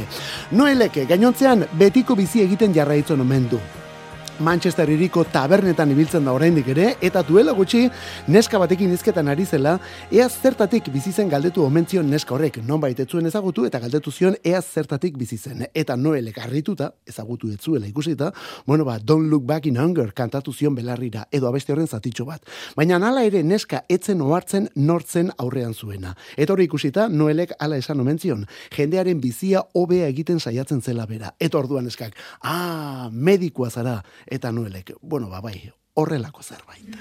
Noelek 0.51 1.01
gainontzean 1.09 1.65
betiko 1.79 2.15
bizi 2.15 2.43
egiten 2.43 2.73
jarraitzen 2.75 3.21
omen 3.21 3.49
du. 3.49 3.59
Manchester 4.39 4.89
iriko 4.91 5.23
tabernetan 5.31 5.91
ibiltzen 5.93 6.25
da 6.27 6.33
oraindik 6.35 6.67
ere 6.73 6.89
eta 7.07 7.21
duela 7.23 7.53
gutxi 7.55 7.85
neska 8.27 8.59
batekin 8.59 8.91
hizketan 8.91 9.29
ari 9.31 9.45
zela 9.45 9.77
ea 10.11 10.25
zertatik 10.27 10.89
bizi 10.91 11.13
zen 11.13 11.29
galdetu 11.31 11.63
omentzion 11.63 12.09
neska 12.09 12.35
horrek. 12.35 12.57
Nonbait 12.67 12.99
etzuen 12.99 13.25
ezagutu 13.29 13.65
eta 13.65 13.79
galdetu 13.79 14.11
zion 14.11 14.35
ea 14.43 14.61
zertatik 14.61 15.15
bizi 15.17 15.37
zen. 15.37 15.65
Eta 15.73 15.95
Noel 15.95 16.33
garrituta 16.35 16.91
ezagutu 17.07 17.51
etzuela 17.53 17.87
ikusita 17.87 18.33
bueno 18.65 18.83
ba 18.83 18.97
Don't 18.99 19.29
Look 19.31 19.45
Back 19.45 19.67
in 19.67 19.77
Hunger 19.77 20.11
kantatu 20.13 20.51
zion 20.51 20.75
belarrira 20.75 21.27
edo 21.31 21.47
abeste 21.47 21.71
horren 21.71 21.87
zatitxo 21.87 22.25
bat. 22.25 22.43
Baina 22.75 22.97
hala 22.97 23.23
ere 23.23 23.41
neska 23.43 23.85
etzen 23.87 24.21
ohartzen 24.21 24.69
nortzen 24.75 25.31
aurrean 25.37 25.73
zuena. 25.73 26.15
Eta 26.35 26.53
hori 26.53 26.65
ikusita 26.65 27.07
Noelek 27.07 27.55
hala 27.59 27.77
esan 27.77 28.01
omentzion 28.01 28.45
jendearen 28.75 29.21
bizia 29.21 29.63
hobea 29.73 30.07
egiten 30.07 30.39
saiatzen 30.39 30.81
zela 30.81 31.05
bera. 31.05 31.31
Eta 31.39 31.57
orduan 31.57 31.87
eskak 31.87 32.15
ah 32.43 33.09
medikua 33.13 33.69
zara 33.69 34.01
eta 34.27 34.51
Noelek, 34.51 34.95
bueno, 35.01 35.29
ba, 35.29 35.41
bai, 35.41 35.71
horrelako 35.93 36.43
zerbait. 36.43 36.95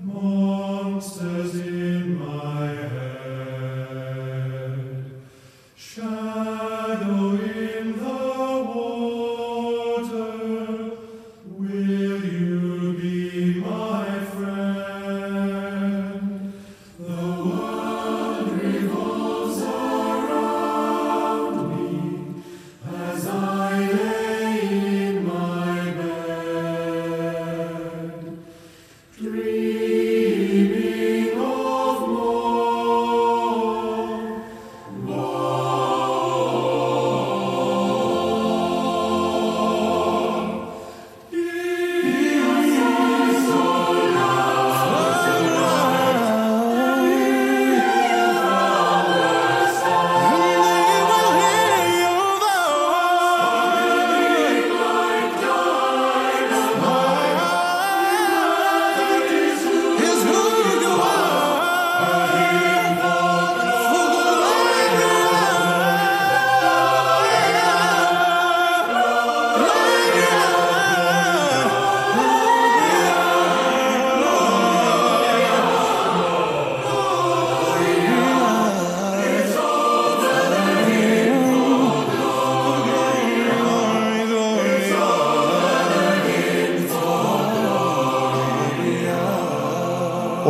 Monsters 0.00 1.71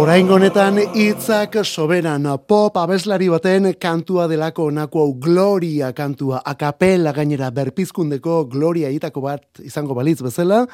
Oraingo 0.03 0.35
honetan 0.35 0.81
hitzak 0.99 1.61
soberan 1.63 2.25
pop 2.51 2.75
abeslari 2.81 3.29
baten 3.31 3.69
kantua 3.79 4.25
delako 4.27 4.65
onako 4.73 5.03
hau 5.05 5.13
Gloria 5.15 5.93
kantua 5.95 6.41
akapela 6.45 7.13
gainera 7.15 7.53
berpizkundeko 7.55 8.41
Gloria 8.51 8.91
hitako 8.91 9.23
bat 9.23 9.61
izango 9.63 9.95
balitz 9.95 10.19
bezala 10.27 10.65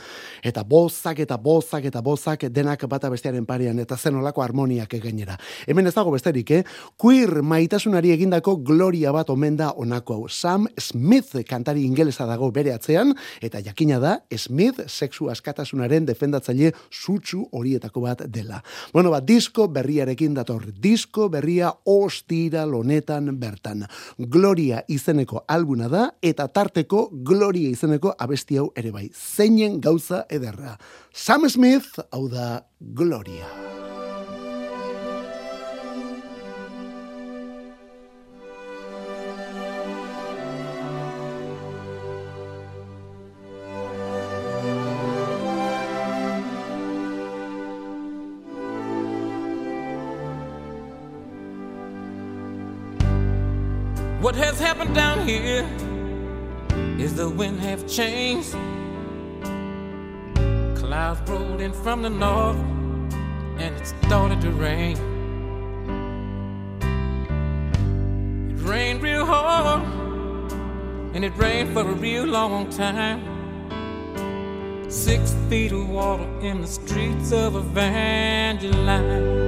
eta 0.41 0.62
bozak 0.64 1.21
eta 1.21 1.37
bozak 1.37 1.85
eta 1.91 2.01
bozak 2.01 2.47
denak 2.49 2.87
bata 2.88 3.11
bestearen 3.12 3.45
parean 3.45 3.79
eta 3.79 3.99
zen 3.99 4.17
olako 4.17 4.41
harmoniak 4.47 4.97
gainera. 5.03 5.37
Hemen 5.67 5.87
ez 5.87 5.95
dago 5.95 6.17
besterik, 6.17 6.51
eh? 6.51 6.62
Queer 6.97 7.43
maitasunari 7.43 8.14
egindako 8.17 8.57
Gloria 8.64 9.12
bat 9.12 9.29
omen 9.29 9.61
da 9.61 9.75
onako 9.77 10.14
hau. 10.14 10.29
Sam 10.31 10.67
Smith 10.79 11.37
kantari 11.45 11.85
ingelesa 11.85 12.25
dago 12.25 12.49
bere 12.51 12.73
atzean 12.73 13.12
eta 13.43 13.61
jakina 13.61 14.01
da 14.01 14.17
Smith 14.38 14.88
sexu 14.88 15.29
askatasunaren 15.29 16.09
defendatzaile 16.09 16.73
sutsu 16.88 17.45
horietako 17.53 18.09
bat 18.09 18.25
dela. 18.25 18.64
Bueno, 18.95 19.17
bat, 19.18 19.26
disko 19.26 19.68
berriarekin 19.68 20.35
dator. 20.35 20.66
Disko 20.72 21.28
berria 21.28 21.72
ostira 21.85 22.64
lonetan 22.66 23.38
bertan. 23.38 23.87
Gloria 24.18 24.83
izeneko 24.88 25.44
albuna 25.48 25.88
da, 25.88 26.11
eta 26.22 26.48
tarteko 26.48 27.11
Gloria 27.12 27.68
izeneko 27.68 28.14
abesti 28.18 28.59
hau 28.59 28.72
ere 28.76 28.90
bai. 28.90 29.11
Zeinen 29.12 29.81
gauza 29.81 30.24
ederra. 30.31 30.78
Sam 31.12 31.48
Smith, 31.48 31.98
hau 32.12 32.28
da 32.28 32.62
Gloria. 32.78 33.78
What 54.59 54.66
has 54.66 54.77
happened 54.77 54.94
down 54.97 55.25
here 55.25 55.64
is 56.99 57.14
the 57.14 57.29
wind 57.29 57.61
have 57.61 57.87
changed. 57.87 58.51
Clouds 60.77 61.21
rolled 61.31 61.61
in 61.61 61.73
from 61.73 62.03
the 62.03 62.11
north 62.11 62.57
and 63.61 63.77
it 63.77 63.87
started 63.87 64.40
to 64.40 64.51
rain. 64.51 64.97
It 68.51 68.61
rained 68.68 69.01
real 69.01 69.25
hard 69.25 69.85
and 71.14 71.25
it 71.25 71.37
rained 71.37 71.73
for 71.73 71.83
a 71.83 71.94
real 71.94 72.25
long 72.25 72.68
time. 72.68 73.23
Six 74.90 75.37
feet 75.49 75.71
of 75.71 75.88
water 75.88 76.27
in 76.40 76.62
the 76.62 76.66
streets 76.66 77.31
of 77.31 77.55
Evangeline. 77.55 79.48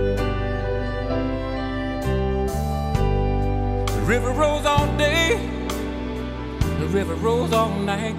River 4.10 4.32
rose 4.32 4.66
all 4.66 4.88
day, 4.96 5.38
the 6.80 6.88
river 6.88 7.14
rose 7.14 7.52
all 7.52 7.70
night. 7.78 8.16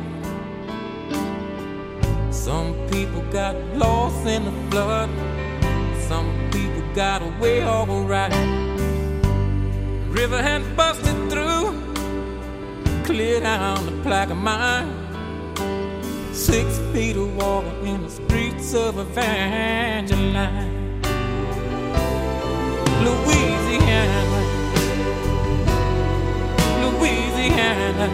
Some 2.32 2.76
people 2.90 3.22
got 3.24 3.58
lost 3.76 4.26
in 4.26 4.46
the 4.46 4.54
flood, 4.70 5.10
some 6.08 6.30
people 6.50 6.82
got 6.96 7.22
away 7.22 7.66
alright. 7.66 8.32
The 8.32 10.12
river 10.12 10.42
had 10.42 10.62
busted 10.78 11.30
through, 11.30 11.76
cleared 13.04 13.44
down 13.44 13.86
the 13.86 14.02
plaque 14.02 14.30
of 14.30 14.38
mine. 14.38 14.96
Six 16.32 16.80
feet 16.94 17.18
of 17.18 17.36
water 17.36 17.74
in 17.84 18.04
the 18.04 18.10
streets 18.10 18.74
of 18.74 18.98
Evangeline, 18.98 20.81
Louisiana. 27.72 28.08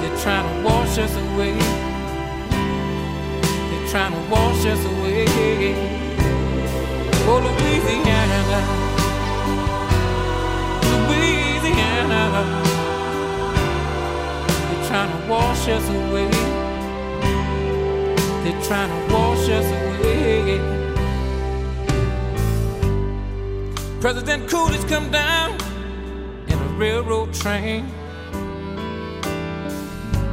They're 0.00 0.18
trying 0.22 0.46
to 0.48 0.64
wash 0.64 0.98
us 0.98 1.14
away. 1.16 1.54
They're 3.70 3.88
trying 3.88 4.12
to 4.12 4.30
wash 4.30 4.64
us 4.66 4.84
away. 4.86 5.26
Oh, 7.26 7.38
Louisiana, 7.44 8.40
Louisiana. 10.90 12.22
They're 14.68 14.86
trying 14.88 15.10
to 15.10 15.18
wash 15.28 15.68
us 15.68 15.88
away. 15.88 16.30
They're 18.44 18.62
trying 18.62 18.90
to 18.90 19.14
wash 19.14 19.48
us 19.48 19.66
away. 19.66 20.60
President 24.00 24.48
Coolidge 24.48 24.88
come 24.88 25.10
down 25.10 25.69
railroad 26.80 27.34
train. 27.34 27.84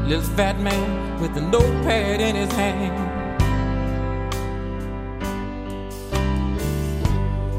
Little 0.07 0.23
fat 0.37 0.57
man 0.61 1.19
with 1.19 1.35
a 1.35 1.41
notepad 1.41 2.21
in 2.21 2.35
his 2.37 2.51
hand. 2.53 2.95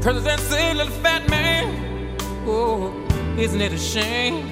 President 0.01 0.41
said, 0.41 0.77
little 0.77 0.91
fat 1.03 1.29
man, 1.29 2.17
oh, 2.47 2.91
isn't 3.37 3.61
it 3.61 3.73
a 3.73 3.77
shame 3.77 4.47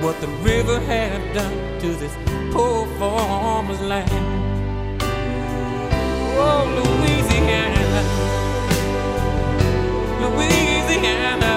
what 0.00 0.18
the 0.22 0.28
river 0.48 0.80
have 0.80 1.22
done 1.34 1.78
to 1.80 1.88
this 1.96 2.14
poor 2.50 2.86
farmer's 2.98 3.82
land? 3.82 4.10
Oh, 6.46 6.64
Louisiana, 6.78 8.00
Louisiana, 10.22 11.53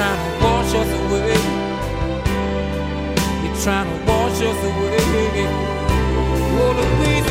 trying 0.00 0.16
to 0.16 0.44
wash 0.44 0.72
us 0.80 0.90
away. 1.00 1.36
You're 3.42 3.58
trying 3.62 3.88
to 3.92 3.96
wash 4.10 4.40
us 4.40 4.60
away. 4.70 5.44
Oh, 6.56 6.72
Louisiana, 6.78 7.29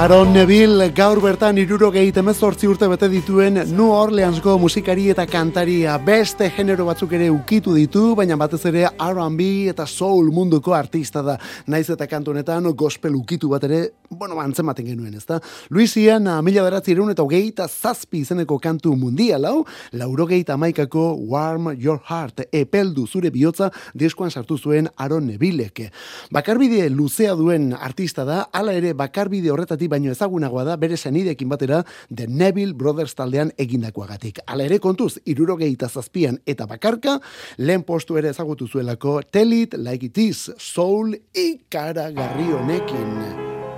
Aaron 0.00 0.30
Neville 0.32 0.86
gaur 0.96 1.18
bertan 1.20 1.58
irurogei 1.60 2.06
temezortzi 2.16 2.64
urte 2.64 2.86
bete 2.88 3.04
dituen 3.12 3.58
New 3.74 3.90
Orleansko 3.92 4.54
musikari 4.56 5.10
eta 5.12 5.26
kantaria 5.28 5.98
beste 6.00 6.46
genero 6.56 6.86
batzuk 6.86 7.10
ere 7.18 7.26
ukitu 7.28 7.74
ditu, 7.76 8.14
baina 8.16 8.38
batez 8.40 8.62
ere 8.70 8.86
R&B 8.88 9.48
eta 9.68 9.84
soul 9.84 10.30
munduko 10.32 10.72
artista 10.72 11.20
da. 11.20 11.34
Naiz 11.68 11.90
eta 11.92 12.06
kantu 12.08 12.32
honetan 12.32 12.70
gospel 12.72 13.18
ukitu 13.18 13.50
bat 13.52 13.66
ere, 13.68 13.80
bueno, 14.08 14.38
antzematen 14.40 14.86
genuen, 14.88 15.18
ezta? 15.20 15.36
Louisiana 15.68 16.38
mila 16.40 16.64
beratzi 16.64 16.96
eta 16.96 17.22
hogeita 17.22 17.68
zazpi 17.68 18.22
izeneko 18.24 18.58
kantu 18.58 18.96
mundial 18.96 19.44
hau, 19.44 19.66
laurogeita 19.92 20.56
maikako 20.56 21.18
Warm 21.28 21.76
Your 21.76 22.00
Heart, 22.08 22.46
epeldu 22.52 23.06
zure 23.06 23.28
bihotza 23.28 23.70
diskoan 23.92 24.30
sartu 24.30 24.56
zuen 24.56 24.88
Aaron 24.96 25.26
Nevillek. 25.26 25.92
Bakarbide 26.32 26.88
luzea 26.88 27.34
duen 27.34 27.74
artista 27.74 28.24
da, 28.24 28.46
hala 28.50 28.72
ere 28.72 28.94
bakarbide 28.94 29.50
horretatik 29.50 29.89
baino 29.90 30.12
ezagunagoa 30.14 30.64
da 30.68 30.76
bere 30.80 30.96
senidekin 30.96 31.50
batera 31.50 31.82
The 32.08 32.26
Neville 32.28 32.74
Brothers 32.74 33.14
taldean 33.18 33.52
egindakoagatik. 33.58 34.40
Hala 34.46 34.64
ere 34.70 34.78
kontuz, 34.78 35.18
irurogeita 35.26 35.88
zazpian 35.88 36.38
eta 36.46 36.66
bakarka, 36.70 37.18
lehen 37.58 37.82
postu 37.84 38.18
ere 38.20 38.30
ezagutu 38.30 38.68
zuelako 38.68 39.20
Tell 39.30 39.52
It 39.52 39.74
Like 39.78 40.06
It 40.06 40.18
Is, 40.18 40.50
soul 40.58 41.14
ikaragarri 41.34 42.50
honekin. 42.54 43.14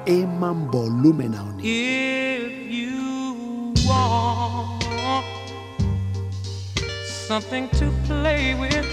Eman 0.07 0.67
volumena 0.73 1.45
honi. 1.47 1.63
If 1.63 2.53
you 2.75 3.73
want 3.87 4.83
something 7.07 7.69
to 7.79 7.91
play 8.07 8.55
with, 8.59 8.87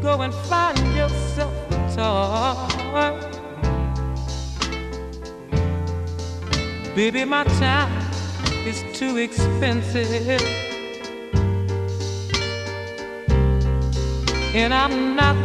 go 0.00 0.22
and 0.22 0.32
find 0.48 0.78
yourself 0.94 1.52
a 1.72 1.96
toy. 1.96 3.33
Baby, 6.94 7.24
my 7.24 7.44
time 7.44 7.90
is 8.66 8.84
too 8.92 9.16
expensive. 9.16 10.40
And 14.54 14.72
I'm 14.72 15.16
not 15.16 15.36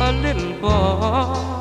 a 0.00 0.12
little 0.12 0.52
boy. 0.60 1.58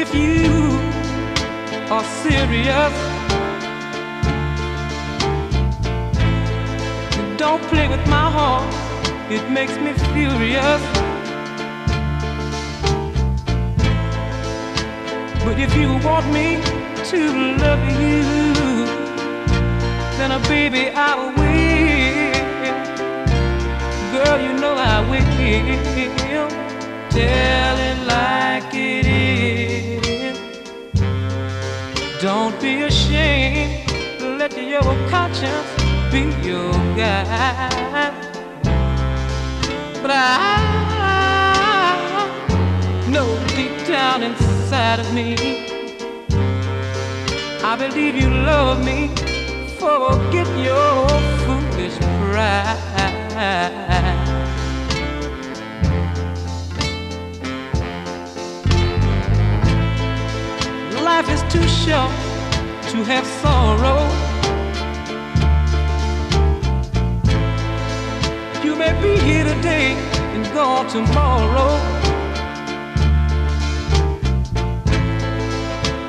if 0.00 0.14
you 0.14 0.78
are 1.90 2.04
serious. 2.22 2.94
Don't 7.36 7.62
play 7.64 7.88
with 7.88 8.06
my 8.08 8.30
heart, 8.30 8.87
it 9.30 9.50
makes 9.50 9.76
me 9.76 9.92
furious. 10.14 10.82
But 15.44 15.58
if 15.58 15.74
you 15.76 15.98
want 16.04 16.26
me 16.32 16.56
to 17.10 17.20
love 17.62 17.84
you, 18.00 18.22
then, 20.16 20.32
uh, 20.32 20.38
baby, 20.48 20.90
I 20.94 21.14
will. 21.36 21.68
Girl, 24.12 24.40
you 24.40 24.52
know 24.60 24.74
I 24.74 25.00
will. 25.08 26.48
Tell 27.10 27.76
it 27.90 27.98
like 28.06 28.74
it 28.74 29.06
is. 29.06 30.38
Don't 32.20 32.58
be 32.60 32.82
ashamed. 32.82 33.90
Let 34.20 34.56
your 34.56 34.82
conscience 35.10 35.70
be 36.10 36.20
your 36.46 36.72
guide. 36.96 38.27
But 40.00 40.12
I 40.12 40.18
know 43.08 43.28
deep 43.48 43.86
down 43.86 44.22
inside 44.22 45.00
of 45.00 45.12
me, 45.12 45.34
I 47.64 47.76
believe 47.76 48.14
you 48.14 48.30
love 48.30 48.84
me. 48.84 49.08
Forget 49.78 50.46
your 50.58 51.08
foolish 51.44 51.98
pride. 51.98 52.78
Life 61.02 61.28
is 61.28 61.42
too 61.52 61.66
short 61.66 62.12
to 62.90 63.04
have 63.04 63.26
sorrow. 63.42 64.27
May 68.78 68.92
be 69.02 69.18
here 69.18 69.42
today 69.42 69.94
and 70.34 70.44
gone 70.54 70.86
tomorrow. 70.86 71.72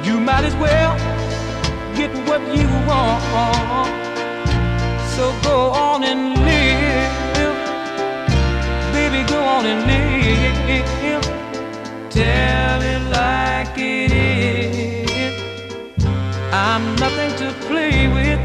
You 0.03 0.19
might 0.19 0.45
as 0.45 0.55
well 0.57 0.95
get 1.97 2.11
what 2.27 2.41
you 2.55 2.67
want. 2.87 3.89
So 5.15 5.33
go 5.41 5.71
on 5.71 6.03
and 6.03 6.37
live. 6.47 7.57
Baby, 8.93 9.27
go 9.27 9.39
on 9.43 9.65
and 9.65 9.81
live. 9.89 11.23
Tell 12.11 12.81
it 12.93 13.01
like 13.09 13.75
it 13.77 14.11
is. 14.11 15.33
I'm 16.53 16.95
nothing 16.97 17.31
to 17.41 17.51
play 17.67 18.07
with. 18.07 18.39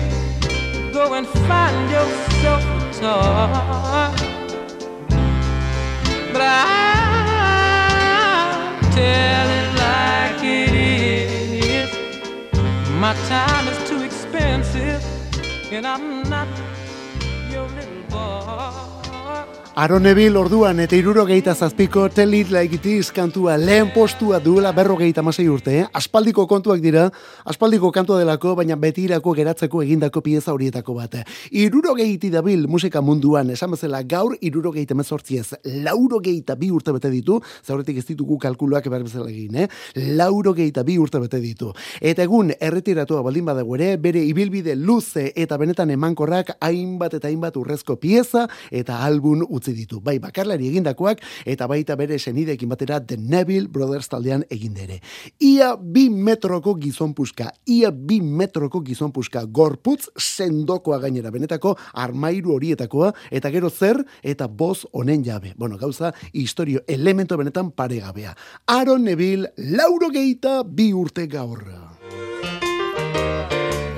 Go 0.95 1.13
and 1.13 1.27
find 1.27 1.91
yourself 1.91 2.84
But 3.05 3.13
I 6.41 6.89
tell 8.93 9.49
it 9.59 9.69
like 9.85 10.43
it 10.43 10.73
is. 10.73 11.91
My 12.93 13.13
time 13.29 13.69
is 13.69 13.79
too 13.91 14.03
expensive, 14.03 15.05
and 15.71 15.87
I'm 15.87 16.23
not 16.31 16.49
your 17.51 17.69
little 17.69 18.03
boy. 18.09 19.64
Aronebil 19.75 20.37
orduan 20.39 20.79
eta 20.79 20.95
irurogeita 20.95 21.51
zazpiko 21.59 22.05
Tell 22.15 22.35
It 22.39 22.53
Like 22.55 22.77
It 22.77 22.85
Is 22.87 23.09
kantua 23.11 23.57
lehen 23.59 23.89
postua 23.91 24.39
duela 24.39 24.71
berrogeita 24.71 25.23
masei 25.27 25.49
urte, 25.51 25.73
eh? 25.81 25.87
Aspaldiko 25.99 26.45
kontuak 26.47 26.79
dira, 26.79 27.09
aspaldiko 27.45 27.91
kantua 27.91 28.21
delako, 28.21 28.53
baina 28.55 28.77
betirako 28.79 29.33
geratzeko 29.35 29.83
egindako 29.83 30.23
pieza 30.23 30.53
horietako 30.55 30.95
bat. 30.95 31.17
Irurogeiti 31.51 32.31
dabil 32.31 32.69
musika 32.71 33.03
munduan, 33.03 33.51
esan 33.51 33.75
bezala 33.75 34.05
gaur 34.07 34.37
irurogeita 34.41 34.95
mezortziez, 34.95 35.57
laurogeita 35.65 36.55
bi 36.55 36.71
urte 36.71 36.95
bete 36.95 37.11
ditu, 37.11 37.41
zauretik 37.67 37.99
ez 37.99 38.07
ditugu 38.13 38.39
kalkuluak 38.47 38.87
behar 38.87 39.03
bezala 39.09 39.27
egin, 39.33 39.59
eh? 39.65 39.69
Laurogeita 40.15 40.87
bi 40.87 41.01
urte 41.03 41.19
bete 41.19 41.43
ditu. 41.43 41.73
Eta 41.99 42.23
egun 42.23 42.55
erretiratua 42.61 43.25
baldin 43.27 43.51
badago 43.51 43.75
ere, 43.75 43.97
bere 43.99 44.23
ibilbide 44.23 44.79
luze 44.79 45.33
eta 45.35 45.59
benetan 45.59 45.91
emankorrak 45.99 46.61
hainbat 46.61 47.19
eta 47.19 47.27
hainbat 47.27 47.59
urrezko 47.59 47.99
pieza 47.99 48.47
eta 48.71 49.03
album 49.03 49.43
utzi 49.49 49.64
ditu. 49.73 50.01
Bai 50.05 50.19
bakarlari 50.19 50.69
egindakoak 50.69 51.23
eta 51.47 51.67
baita 51.71 51.97
bere 51.97 52.19
senideekin 52.19 52.69
batera 52.69 53.01
The 53.01 53.17
Neville 53.17 53.69
Brothers 53.69 54.09
taldean 54.09 54.45
egin 54.51 54.77
ere. 54.77 55.01
Ia 55.41 55.75
bi 55.77 56.09
metroko 56.11 56.75
gizon 56.81 57.15
puska, 57.15 57.51
ia 57.67 57.91
bi 57.91 58.21
metroko 58.21 58.83
gizon 58.85 59.13
puska, 59.13 59.45
gorputz 59.47 60.11
sendokoa 60.19 60.99
gainera, 60.99 61.31
benetako 61.31 61.77
armairu 61.95 62.55
horietakoa, 62.59 63.13
eta 63.31 63.51
gero 63.55 63.71
zer, 63.71 64.03
eta 64.23 64.49
boz 64.49 64.85
honen 64.93 65.25
jabe. 65.25 65.55
Bueno, 65.57 65.79
gauza, 65.79 66.13
historio 66.33 66.85
elemento 66.89 67.37
benetan 67.37 67.71
paregabea. 67.71 68.37
Aaron 68.67 69.05
Neville, 69.05 69.53
lauro 69.57 70.11
geita 70.11 70.63
bi 70.65 70.93
urte 70.93 71.27
gaurra. 71.27 71.94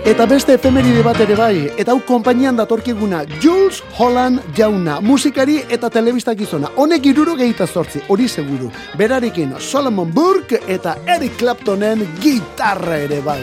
Eta 0.06 0.22
beste 0.30 0.54
efemeride 0.54 1.00
bat 1.02 1.18
ere 1.18 1.34
bai, 1.34 1.66
eta 1.82 1.90
hau 1.90 1.98
konpainian 2.06 2.54
datorkiguna 2.54 3.24
Jules 3.42 3.80
Holland 3.98 4.38
jauna, 4.54 5.00
musikari 5.02 5.56
eta 5.66 5.90
telebista 5.90 6.30
gizona. 6.38 6.70
Honek 6.78 7.08
iruro 7.10 7.34
gehita 7.34 7.66
zortzi, 7.66 7.98
hori 8.06 8.28
seguru. 8.30 8.70
Berarekin 8.94 9.56
Solomon 9.58 10.12
Burke 10.14 10.60
eta 10.68 10.94
Eric 11.10 11.34
Claptonen 11.40 12.06
gitarra 12.22 13.00
ere 13.02 13.18
bai. 13.20 13.40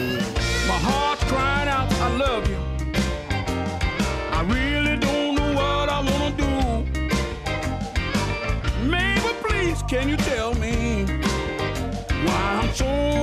My 0.64 0.80
heart's 0.80 1.24
crying 1.28 1.68
out, 1.68 1.92
I 2.00 2.08
love 2.16 2.48
you. 2.48 2.56
I 4.32 4.40
really 4.48 4.96
don't 4.96 5.36
know 5.36 5.52
what 5.52 5.92
I 5.92 6.00
wanna 6.00 6.32
do. 6.32 6.48
Maybe 8.88 9.36
please, 9.44 9.82
can 9.86 10.08
you 10.08 10.16
tell 10.16 10.54
me 10.54 11.04
why 12.24 12.62
I'm 12.62 12.72
so 12.72 13.13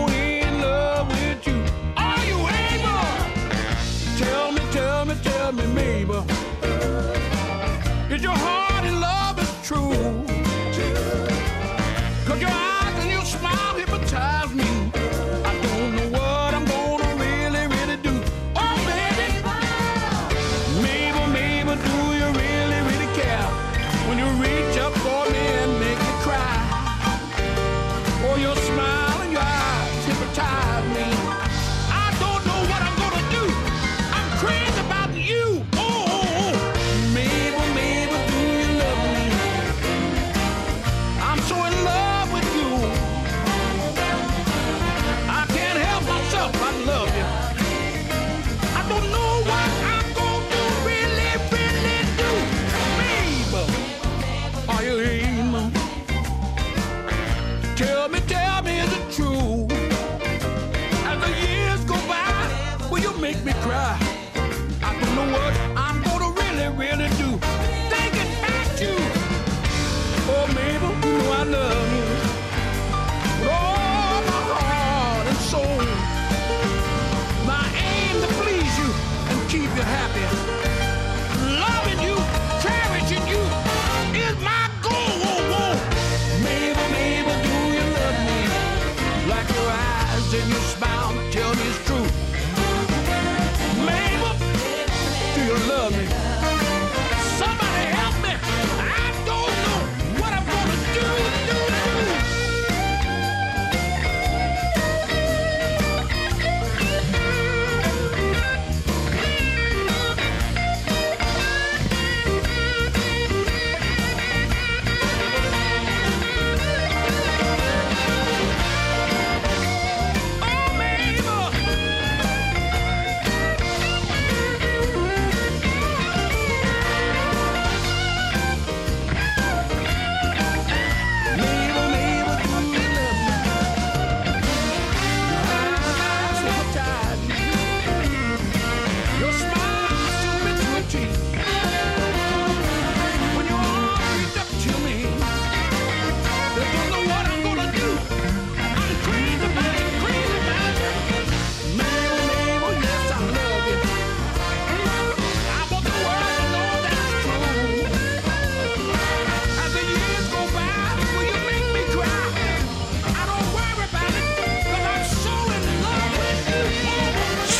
tell 5.52 5.68
me, 5.68 5.74
tell 5.74 5.74
me, 5.74 5.76
Mabel. 5.76 6.26
Is 8.10 8.22
your 8.22 8.36
heart 8.36 8.86
in 8.86 9.00
love 9.00 9.40
is 9.40 9.68
true? 9.68 10.31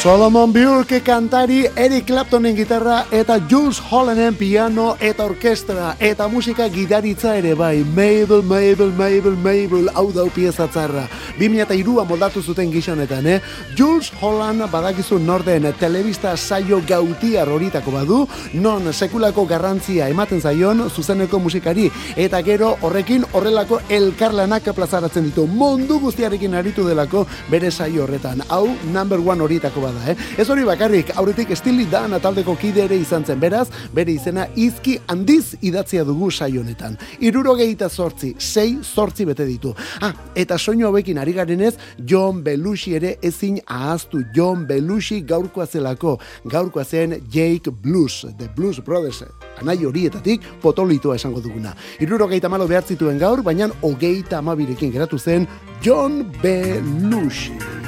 Solomon 0.02 0.52
Burke 0.52 1.04
kantari, 1.06 1.68
Eric 1.78 2.08
Claptonen 2.08 2.56
gitarra 2.58 3.04
eta 3.14 3.36
Jules 3.46 3.78
Hollanden 3.78 4.34
piano 4.34 4.96
eta 4.98 5.28
orkestra 5.30 5.92
eta 6.00 6.26
musika 6.28 6.66
gidaritza 6.74 7.36
ere 7.38 7.54
bai. 7.54 7.84
Mabel, 7.86 8.42
Mabel, 8.42 8.90
Mabel, 8.98 9.38
Mabel, 9.38 9.92
hau 9.94 10.08
dau 10.12 10.26
pieza 10.34 10.66
txarra. 10.66 11.04
2002a 11.42 12.06
moldatu 12.06 12.42
zuten 12.42 12.70
gizonetan, 12.72 13.26
eh? 13.26 13.40
Jules 13.78 14.12
Holland 14.22 14.62
badakizu 14.70 15.18
norden 15.20 15.66
telebista 15.80 16.36
saio 16.38 16.82
gautiar 16.88 17.50
horitako 17.50 17.92
badu, 17.96 18.20
non 18.54 18.94
sekulako 18.94 19.48
garrantzia 19.50 20.10
ematen 20.12 20.42
zaion 20.42 20.84
zuzeneko 20.90 21.40
musikari 21.40 21.88
eta 22.16 22.44
gero 22.46 22.76
horrekin 22.82 23.26
horrelako 23.34 23.80
elkarlanak 23.90 24.70
plazaratzen 24.76 25.26
ditu 25.32 25.48
mundu 25.48 25.98
guztiarekin 26.00 26.54
aritu 26.54 26.86
delako 26.86 27.26
bere 27.50 27.72
saio 27.72 28.04
horretan. 28.04 28.44
Hau 28.50 28.68
number 28.94 29.20
one 29.20 29.42
horietako 29.42 29.82
bat 29.82 29.98
bada, 29.98 30.12
eh? 30.12 30.16
Ez 30.38 30.48
hori 30.50 30.64
bakarrik, 30.68 31.16
aurretik 31.18 31.56
estili 31.58 31.88
da 31.90 32.06
taldeko 32.22 32.56
kide 32.56 32.86
ere 32.86 33.02
izan 33.02 33.26
zen 33.26 33.40
beraz, 33.40 33.68
bere 33.94 34.14
izena 34.14 34.46
izki 34.56 35.00
handiz 35.08 35.56
idatzia 35.62 36.04
dugu 36.04 36.30
saio 36.32 36.62
honetan. 36.62 36.98
Irurogeita 37.20 37.90
sortzi, 37.90 38.36
sei 38.38 38.78
sortzi 38.84 39.26
bete 39.26 39.46
ditu. 39.46 39.74
Ah, 40.02 40.14
eta 40.36 40.58
soinu 40.58 40.86
hauekin 40.86 41.18
ari 41.18 41.31
garenez, 41.34 41.76
John 42.06 42.44
Belushi 42.44 42.96
ere 42.96 43.18
ezin 43.22 43.60
ahaztu 43.66 44.24
John 44.36 44.66
Belushi 44.68 45.22
gaurkoa 45.22 45.66
zelako. 45.66 46.18
Gaurkoa 46.46 46.86
zen 46.86 47.22
Jake 47.30 47.72
Blues, 47.72 48.26
The 48.38 48.50
Blues 48.56 48.80
Brothers, 48.80 49.24
anai 49.60 49.78
horietatik 49.86 50.42
potolitua 50.62 51.16
esango 51.16 51.42
duguna. 51.42 51.76
Irurogeita 52.00 52.50
malo 52.50 52.68
behar 52.68 52.84
zituen 52.84 53.20
gaur, 53.20 53.44
baina 53.44 53.70
hogeita 53.82 54.40
amabirekin 54.40 54.92
geratu 54.92 55.20
zen 55.20 55.48
John 55.82 56.24
Belushi. 56.42 57.81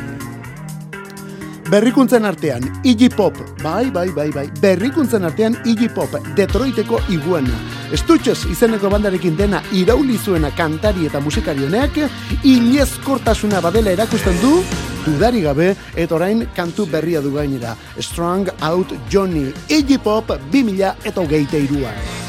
Berrikuntzen 1.69 2.25
artean, 2.25 2.63
Iggy 2.83 3.09
Pop, 3.09 3.37
bai, 3.63 3.89
bai, 3.91 4.09
bai, 4.11 4.29
bai, 4.31 4.47
berrikuntzen 4.61 5.23
artean 5.23 5.55
Iggy 5.65 5.87
Pop, 5.95 6.11
Detroiteko 6.35 6.99
iguana. 7.09 7.55
Estutxez 7.95 8.43
izeneko 8.51 8.89
bandarekin 8.91 9.37
dena 9.39 9.61
irauli 9.71 10.17
zuena 10.17 10.51
kantari 10.57 11.07
eta 11.07 11.21
musikari 11.23 11.63
honeak, 11.67 12.01
inezkortasuna 12.43 13.61
badela 13.63 13.93
erakusten 13.95 14.41
du, 14.41 14.57
dudari 15.05 15.45
gabe, 15.45 15.71
eta 15.95 16.19
orain 16.19 16.43
kantu 16.55 16.85
berria 16.91 17.21
du 17.21 17.31
gainera. 17.37 17.77
Strong 17.99 18.51
Out 18.61 18.93
Johnny, 19.09 19.47
Iggy 19.69 20.01
Pop, 20.03 20.35
2000 20.51 20.93
eta 21.07 21.21
hogeita 21.23 21.63
iruan. 21.63 22.22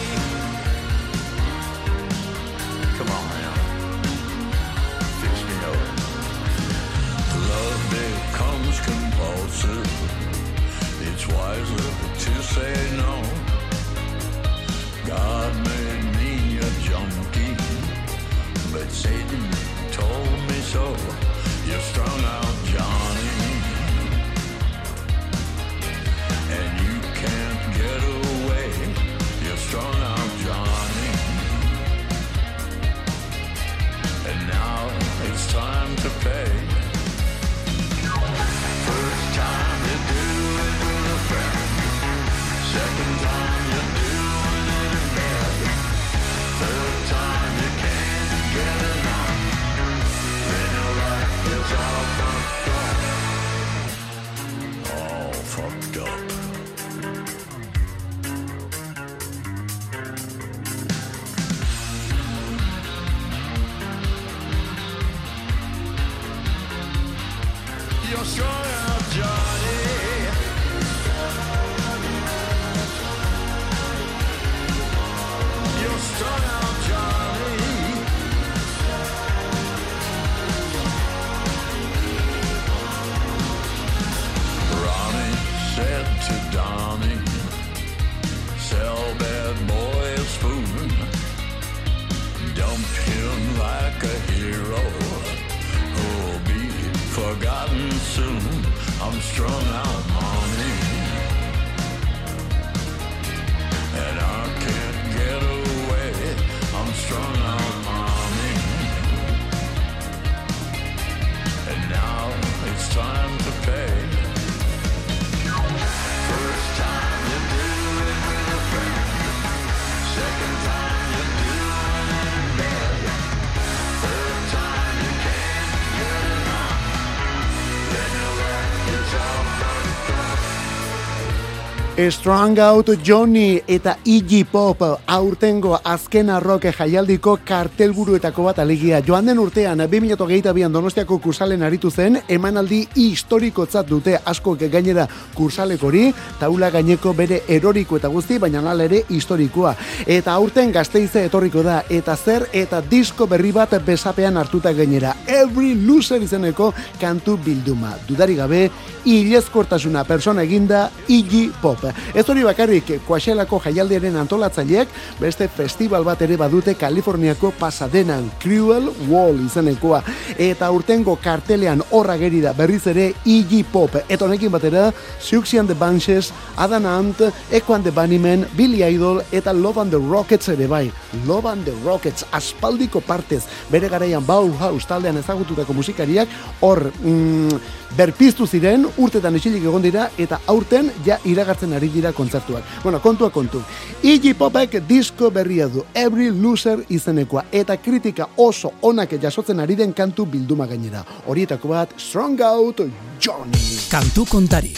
Strong 132.11 132.59
Out 132.59 132.91
Johnny 133.05 133.61
eta 133.69 133.97
Iggy 134.05 134.45
Pop 134.45 134.81
aurtengo 135.07 135.79
azken 135.85 136.29
arroke 136.31 136.73
jaialdiko 136.73 137.39
kartelburuetako 137.47 138.45
bat 138.49 138.59
alegia. 138.59 139.01
Joan 139.07 139.27
den 139.27 139.39
urtean, 139.39 139.81
2008an 139.81 140.73
donostiako 140.73 141.19
kursalen 141.23 141.63
aritu 141.63 141.91
zen, 141.91 142.19
emanaldi 142.29 142.81
historikotzat 142.97 143.89
dute 143.89 144.19
asko 144.25 144.57
gainera 144.61 145.07
kursalek 145.35 145.85
hori, 145.85 146.09
taula 146.41 146.71
gaineko 146.71 147.13
bere 147.15 147.43
eroriko 147.49 147.97
eta 147.97 148.09
guzti, 148.09 148.39
baina 148.39 148.61
nala 148.61 148.85
ere 148.85 149.05
historikoa. 149.09 149.75
Eta 150.07 150.33
aurten 150.35 150.73
gazteize 150.73 151.25
etorriko 151.25 151.63
da, 151.63 151.83
eta 151.89 152.17
zer 152.17 152.49
eta 152.53 152.83
disko 152.83 153.27
berri 153.27 153.53
bat 153.53 153.79
besapean 153.87 154.37
hartuta 154.37 154.73
gainera. 154.73 155.15
Every 155.27 155.75
Loser 155.87 156.23
izeneko 156.23 156.73
kantu 157.01 157.39
bilduma. 157.39 157.95
Dudari 158.09 158.35
gabe, 158.37 158.69
ilezkortasuna 159.05 160.05
persona 160.05 160.43
eginda 160.43 160.91
Iggy 161.09 161.51
Pop. 161.63 161.94
Ez 162.15 162.27
hori 162.29 162.45
bakarrik, 162.47 162.93
Coachelako 163.07 163.61
jaialdiaren 163.65 164.17
antolatzaileek 164.17 164.89
beste 165.21 165.49
festival 165.49 166.05
bat 166.05 166.23
ere 166.23 166.37
badute 166.41 166.75
Kaliforniako 166.79 167.53
Pasadenan, 167.59 168.31
Cruel 168.43 168.91
Wall 169.09 169.41
izenekoa. 169.47 170.03
Eta 170.39 170.71
urtengo 170.75 171.17
kartelean 171.23 171.83
horra 171.91 172.17
geri 172.21 172.41
da 172.45 172.53
berriz 172.57 172.87
ere 172.91 173.13
Iggy 173.25 173.65
Pop. 173.73 173.97
Eta 174.09 174.25
honekin 174.27 174.53
batera, 174.53 174.91
Siouxsie 175.21 175.61
and 175.61 175.69
the 175.69 175.75
Banshees, 175.75 176.33
Adam 176.57 176.87
Ant, 176.87 177.21
Echo 177.51 177.75
and 177.75 177.85
the 177.85 177.91
Bunnymen, 177.91 178.47
Billy 178.57 178.83
Idol 178.85 179.23
eta 179.33 179.53
Love 179.53 179.79
and 179.79 179.91
the 179.91 179.99
Rockets 179.99 180.49
ere 180.49 180.67
bai. 180.67 180.91
Love 181.27 181.47
and 181.47 181.65
the 181.65 181.73
Rockets, 181.85 182.25
aspaldiko 182.33 183.01
partez, 183.01 183.45
bere 183.71 183.89
garaian 183.89 184.25
Bauhaus 184.27 184.87
taldean 184.87 185.19
ezagututako 185.19 185.75
musikariak, 185.75 186.29
hor 186.61 186.91
mm, 187.03 187.61
berpiztu 187.97 188.47
ziren, 188.47 188.87
urtetan 188.99 189.37
isilik 189.39 189.63
egon 189.63 189.85
dira, 189.85 190.09
eta 190.19 190.41
aurten 190.51 190.91
ja 191.07 191.19
iragartzen 191.25 191.74
ari 191.75 191.89
dira 191.89 192.13
kontzertuak. 192.13 192.65
Bueno, 192.83 193.01
kontua 193.03 193.31
kontu. 193.31 193.63
Iggy 194.03 194.35
Popek 194.35 194.81
disko 194.89 195.31
berria 195.31 195.69
du, 195.69 195.85
Every 195.95 196.31
Loser 196.31 196.85
izenekoa, 196.89 197.47
eta 197.53 197.77
kritika 197.77 198.29
oso 198.37 198.73
onak 198.83 199.17
jasotzen 199.21 199.61
ari 199.61 199.77
den 199.77 199.93
kantu 199.93 200.27
bilduma 200.27 200.67
gainera. 200.67 201.05
Horietako 201.27 201.69
bat, 201.69 201.95
Strong 201.97 202.41
Out 202.43 202.85
Johnny. 203.21 203.65
Kantu 203.91 204.27
kontari. 204.27 204.75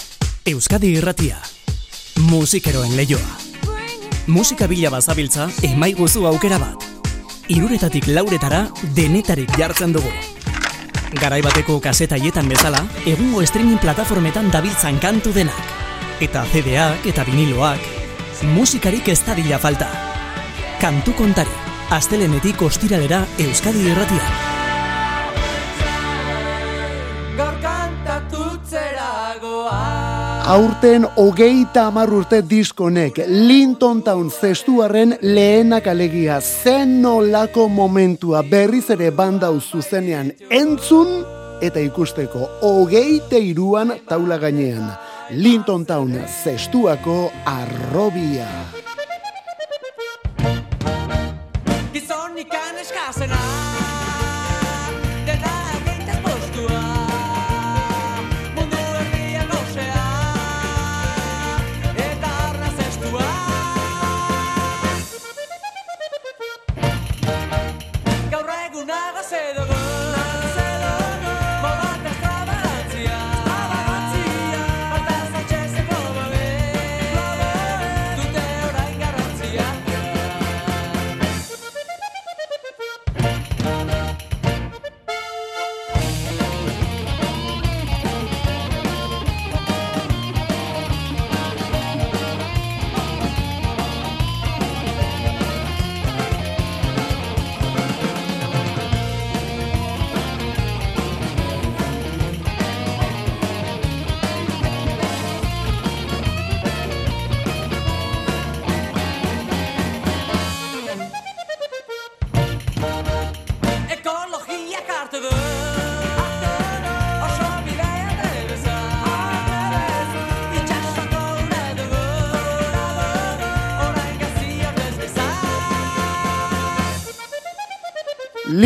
Euskadi 0.47 0.93
irratia. 0.99 1.41
Musikeroen 2.31 2.97
leioa. 2.97 3.47
Musika 4.27 4.67
bila 4.67 4.91
bazabiltza, 4.91 5.49
emaiguzu 5.63 6.27
aukera 6.27 6.59
bat. 6.59 6.83
Iruretatik 7.49 8.09
lauretara, 8.11 8.65
denetarik 8.95 9.53
jartzen 9.59 9.93
dugu. 9.95 10.11
Garai 11.15 11.39
bateko 11.45 11.79
kasetaietan 11.81 12.49
bezala, 12.51 12.83
egungo 13.07 13.45
streaming 13.47 13.79
plataformetan 13.79 14.51
dabiltzan 14.51 14.99
kantu 14.99 15.33
denak. 15.33 15.86
Eta 16.17 16.47
CD-ak 16.49 17.05
eta 17.11 17.27
viniloak, 17.29 17.83
musikarik 18.57 19.11
ez 19.13 19.19
dadila 19.21 19.59
falta. 19.61 19.85
Kantu 20.81 21.13
kontari, 21.13 21.53
astelenetik 21.93 22.63
ostiralera 22.65 23.19
Euskadi 23.37 23.83
irratia. 23.91 24.29
Aurten 30.47 31.05
hogeita 31.21 31.89
hamar 31.91 32.09
urte 32.09 32.41
diskonek 32.49 33.19
Linton 33.29 34.01
Town 34.07 34.31
zestuaren 34.31 35.19
lehenak 35.21 35.91
alegia 35.93 36.41
zen 36.41 37.03
nolako 37.03 37.69
momentua 37.69 38.41
berriz 38.41 38.87
ere 38.95 39.11
bandau 39.11 39.59
zuzenean 39.61 40.33
entzun 40.49 41.19
eta 41.61 41.83
ikusteko 41.83 42.49
hogeite 42.63 43.43
iruan 43.43 43.93
taula 44.09 44.39
gainean. 44.41 45.06
Linton 45.31 45.87
Town 45.87 46.13
zestuako 46.45 47.33
arrobia. 47.45 48.47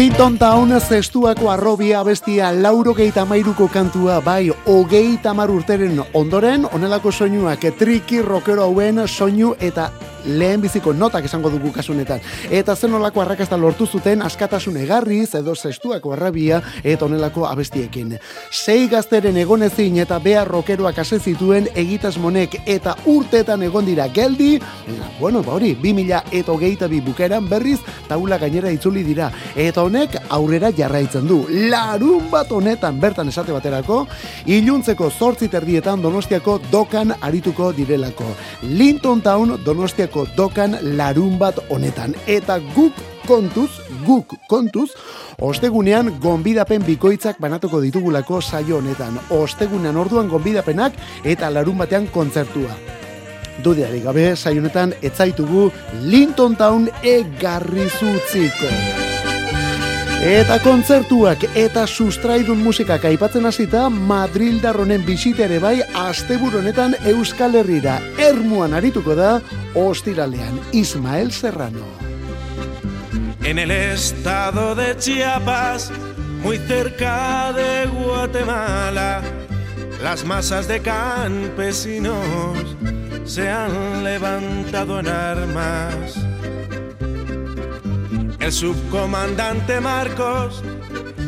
Linton 0.00 0.38
Town 0.38 0.70
zestuako 0.80 1.50
arrobia 1.52 1.98
bestia 2.02 2.46
lauro 2.56 2.94
geita 2.96 3.26
mairuko 3.28 3.66
kantua 3.68 4.14
bai 4.24 4.48
hogei 4.64 5.18
tamar 5.20 5.50
urteren 5.52 6.00
ondoren 6.14 6.64
onelako 6.72 7.12
soinuak 7.12 7.66
triki 7.78 8.22
rockero 8.22 8.64
hauen 8.64 9.02
soinu 9.06 9.52
eta 9.60 9.90
lehen 10.24 10.60
biziko 10.60 10.92
notak 10.92 11.24
esango 11.24 11.50
dugu 11.50 11.72
kasunetan. 11.72 12.20
Eta 12.50 12.76
zen 12.76 12.94
olako 12.94 13.22
arrakasta 13.22 13.56
lortu 13.56 13.86
zuten 13.86 14.22
askatasun 14.22 14.76
egarriz 14.76 15.34
edo 15.34 15.54
zestuako 15.54 16.12
arrabia 16.12 16.60
eta 16.84 17.04
onelako 17.04 17.46
abestiekin. 17.46 18.16
Sei 18.50 18.88
gazteren 18.88 19.36
egonezin 19.36 19.98
eta 20.02 20.18
behar 20.18 20.48
rokeroak 20.48 20.98
ase 20.98 21.18
zituen 21.18 21.68
egitasmonek 21.74 22.60
eta 22.66 22.96
urteetan 23.06 23.62
egon 23.62 23.86
dira 23.86 24.08
geldi, 24.08 24.58
baina, 24.86 25.10
bueno, 25.20 25.42
ba 25.42 25.54
hori, 25.54 25.74
2000 25.74 26.22
eta 26.32 26.52
hogeita 26.52 26.88
bi 26.88 27.00
bukeran 27.00 27.48
berriz 27.48 27.78
taula 28.08 28.38
gainera 28.38 28.70
itzuli 28.70 29.02
dira. 29.06 29.30
Eta 29.56 29.82
honek 29.82 30.16
aurrera 30.28 30.72
jarraitzen 30.76 31.26
du. 31.26 31.44
Larun 31.70 32.30
bat 32.30 32.50
honetan 32.52 33.00
bertan 33.00 33.28
esate 33.28 33.52
baterako, 33.52 34.06
iluntzeko 34.46 35.10
zortzi 35.10 35.48
terdietan 35.48 36.02
donostiako 36.02 36.58
dokan 36.70 37.14
arituko 37.20 37.72
direlako. 37.72 38.26
Linton 38.62 39.20
Town 39.22 39.56
donostiako 39.64 40.09
dokan 40.36 40.78
larun 40.96 41.38
bat 41.38 41.58
honetan. 41.70 42.14
Eta 42.26 42.58
guk 42.74 42.92
kontuz, 43.26 43.70
guk 44.06 44.34
kontuz, 44.48 44.90
ostegunean 45.40 46.12
gonbidapen 46.20 46.84
bikoitzak 46.86 47.40
banatuko 47.40 47.80
ditugulako 47.80 48.40
saio 48.40 48.78
honetan. 48.78 49.18
Ostegunean 49.30 49.96
orduan 49.96 50.28
gonbidapenak 50.28 50.96
eta 51.24 51.50
larun 51.50 51.78
batean 51.78 52.08
kontzertua. 52.12 52.76
Dudeari 53.60 54.00
gabe, 54.00 54.36
saionetan 54.36 54.94
etzaitugu 55.02 55.70
Linton 56.08 56.56
Town 56.56 56.88
egarrizutziko. 57.02 59.09
Eta 60.20 60.58
kontzertuak 60.60 61.46
eta 61.56 61.86
sustraidun 61.88 62.58
musikak 62.60 63.06
aipatzen 63.08 63.48
hasita 63.48 63.86
Madrildarronen 63.88 65.00
bisita 65.06 65.46
ere 65.46 65.56
bai 65.62 65.78
asteburu 65.96 66.58
honetan 66.60 66.92
Euskal 67.08 67.56
Herrira 67.56 67.94
ermuan 68.20 68.76
arituko 68.76 69.16
da 69.16 69.30
ostiralean 69.72 70.60
Ismael 70.76 71.32
Serrano. 71.32 71.88
En 73.44 73.58
el 73.58 73.70
estado 73.70 74.74
de 74.74 74.94
Chiapas, 74.98 75.90
muy 76.42 76.58
cerca 76.68 77.54
de 77.56 77.86
Guatemala, 77.86 79.22
las 80.02 80.26
masas 80.26 80.68
de 80.68 80.82
campesinos 80.82 82.76
se 83.24 83.48
han 83.48 84.04
levantado 84.04 85.00
en 85.00 85.08
armas. 85.08 86.20
El 88.40 88.52
subcomandante 88.52 89.80
Marcos 89.80 90.62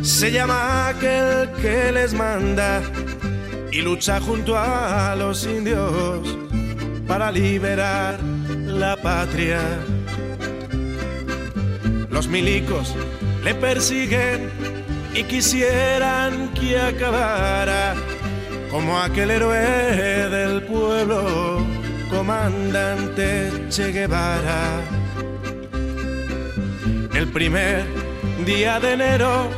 se 0.03 0.33
llama 0.33 0.89
aquel 0.89 1.51
que 1.61 1.93
les 1.93 2.15
manda 2.15 2.83
y 3.71 3.83
lucha 3.83 4.19
junto 4.19 4.57
a 4.57 5.15
los 5.17 5.45
indios 5.45 6.39
para 7.07 7.31
liberar 7.31 8.19
la 8.65 8.97
patria. 8.97 9.61
Los 12.11 12.29
milicos 12.29 12.95
le 13.45 13.55
persiguen 13.55 14.51
y 15.15 15.25
quisieran 15.25 16.49
que 16.55 16.79
acabara 16.79 17.95
como 18.71 18.99
aquel 18.99 19.31
héroe 19.33 20.31
del 20.31 20.63
pueblo, 20.63 21.59
comandante 22.11 23.69
Che 23.69 23.93
Guevara. 23.93 25.02
El 27.15 27.29
primer 27.29 27.85
día 28.45 28.81
de 28.81 28.93
enero 28.93 29.49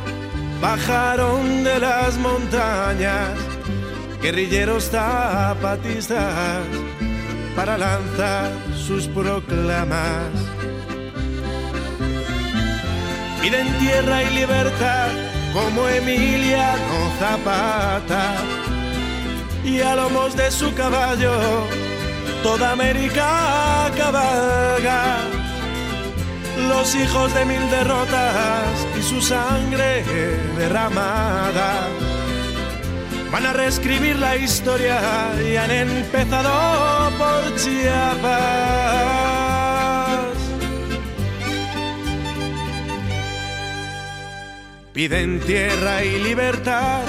bajaron 0.61 1.63
de 1.63 1.79
las 1.79 2.17
montañas 2.17 3.29
guerrilleros 4.21 4.85
zapatistas 4.85 6.63
para 7.55 7.77
lanzar 7.77 8.51
sus 8.75 9.07
proclamas. 9.07 10.31
Piden 13.41 13.67
tierra 13.79 14.23
y 14.23 14.35
libertad 14.35 15.07
como 15.53 15.87
Emiliano 15.87 17.11
Zapata 17.19 18.35
y 19.63 19.79
a 19.79 19.95
lomos 19.95 20.35
de 20.35 20.51
su 20.51 20.73
caballo 20.73 21.31
toda 22.43 22.71
América 22.73 23.89
cabalga. 23.97 25.44
Los 26.77 26.93
hijos 26.93 27.33
de 27.33 27.45
mil 27.45 27.71
derrotas 27.71 28.85
y 28.99 29.01
su 29.01 29.21
sangre 29.21 30.03
derramada 30.57 31.87
van 33.31 33.45
a 33.45 33.53
reescribir 33.53 34.17
la 34.19 34.35
historia 34.35 34.99
y 35.41 35.55
han 35.55 35.71
empezado 35.71 37.11
por 37.17 37.55
Chiapas. 37.55 38.35
Piden 44.93 45.39
tierra 45.39 46.03
y 46.03 46.23
libertad 46.23 47.03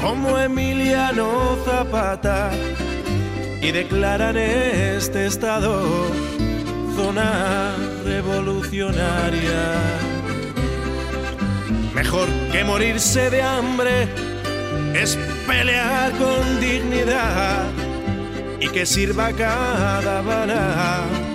como 0.00 0.38
Emiliano 0.38 1.58
Zapata 1.64 2.52
y 3.60 3.72
declaran 3.72 4.36
este 4.36 5.26
estado 5.26 5.82
zona 6.96 7.74
revolucionaria. 8.04 9.64
Mejor 11.94 12.28
que 12.52 12.64
morirse 12.64 13.28
de 13.30 13.42
hambre 13.42 14.08
es 14.94 15.18
pelear 15.46 16.12
con 16.12 16.60
dignidad 16.60 17.66
y 18.60 18.68
que 18.68 18.86
sirva 18.86 19.30
cada 19.32 20.22
bala 20.22 21.25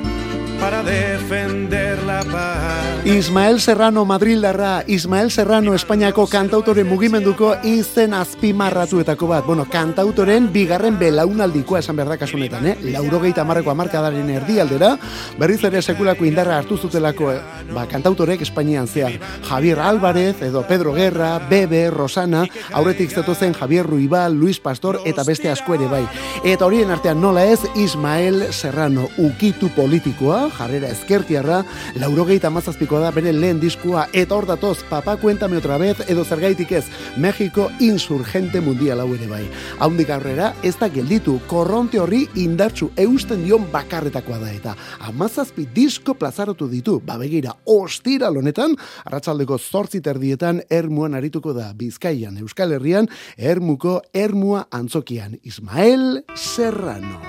para 0.62 0.84
defender 0.84 2.02
la 2.04 2.22
escapar. 2.22 3.08
Ismael 3.08 3.60
Serrano 3.60 4.06
Madrildarra, 4.06 4.84
Ismael 4.88 5.32
Serrano 5.32 5.74
Espainiako 5.74 6.28
kantautore 6.28 6.84
mugimenduko 6.84 7.56
izen 7.64 8.14
azpimarratuetako 8.14 9.28
bat. 9.28 9.46
Bueno, 9.46 9.66
kantautoren 9.66 10.52
bigarren 10.54 11.00
belaunaldikoa 11.00 11.80
esan 11.80 11.98
behar 11.98 12.14
da 12.14 12.18
kasunetan, 12.22 12.68
eh? 12.68 12.76
Laurogeita 12.94 13.44
marreko 13.44 13.72
amarkadaren 13.72 14.30
erdialdera, 14.30 14.92
berriz 15.40 15.64
ere 15.66 15.82
sekulako 15.82 16.28
indarra 16.30 16.60
hartu 16.60 16.78
zutelako, 16.78 17.32
eh? 17.34 17.40
ba, 17.74 17.88
kantautorek 17.90 18.44
Espainian 18.46 18.88
zehar. 18.88 19.18
Javier 19.50 19.80
Álvarez, 19.80 20.42
edo 20.42 20.62
Pedro 20.68 20.94
Guerra, 20.94 21.40
Bebe, 21.50 21.90
Rosana, 21.90 22.46
aurretik 22.72 23.10
zetozen 23.10 23.54
Javier 23.58 23.88
Ruibal, 23.88 24.38
Luis 24.38 24.60
Pastor, 24.60 25.02
eta 25.06 25.24
beste 25.26 25.50
asko 25.50 25.74
ere 25.74 25.90
bai. 25.90 26.04
Eta 26.46 26.70
horien 26.70 26.92
artean 26.92 27.22
nola 27.22 27.46
ez, 27.50 27.60
Ismael 27.76 28.54
Serrano, 28.54 29.10
ukitu 29.18 29.74
politikoa, 29.74 30.51
jarrera 30.58 30.90
ezkertiarra, 30.92 31.62
laurogeita 32.02 32.52
mazazpikoa 32.54 33.02
da 33.06 33.12
bere 33.16 33.34
lehen 33.34 33.60
diskua, 33.62 34.08
eta 34.14 34.36
hor 34.36 34.48
datoz, 34.50 34.80
papa 34.90 35.16
kuentame 35.22 35.58
otra 35.58 35.78
vez, 35.82 35.98
edo 36.08 36.26
zergaitik 36.26 36.72
ez, 36.78 36.86
Mexiko 37.18 37.70
insurgente 37.80 38.62
mundial 38.62 39.02
hau 39.04 39.10
ere 39.16 39.28
bai. 39.30 39.44
Haundik 39.80 40.10
aurrera, 40.14 40.52
ez 40.64 40.76
da 40.80 40.90
gelditu, 40.92 41.38
korronte 41.48 42.00
horri 42.00 42.26
indartsu 42.40 42.92
eusten 43.00 43.46
dion 43.46 43.68
bakarretakoa 43.72 44.40
da 44.42 44.52
eta 44.52 44.76
amazazpi 45.08 45.68
disko 45.76 46.16
plazaratu 46.20 46.68
ditu, 46.72 47.00
babegira, 47.06 47.56
ostira 47.66 48.32
honetan, 48.32 48.76
arratsaldeko 49.06 49.58
zortzi 49.58 50.02
terdietan 50.02 50.62
ermuan 50.70 51.16
arituko 51.16 51.54
da 51.58 51.72
Bizkaian, 51.78 52.38
Euskal 52.42 52.76
Herrian, 52.78 53.10
ermuko 53.38 54.00
ermua 54.14 54.68
antzokian, 54.72 55.38
Ismael 55.44 56.24
Serrano. 56.36 57.22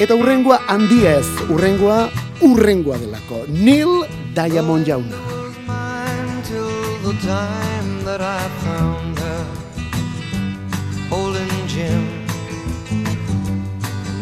Eta 0.00 0.16
urrengoa 0.16 0.56
handia 0.72 1.18
ez, 1.20 1.26
urrengoa 1.52 2.08
urrengoa 2.40 2.96
delako. 3.02 3.44
Neil 3.52 4.06
Diamond 4.32 4.88
jauna. 4.88 5.28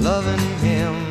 loving 0.01 0.39
him. 0.63 1.08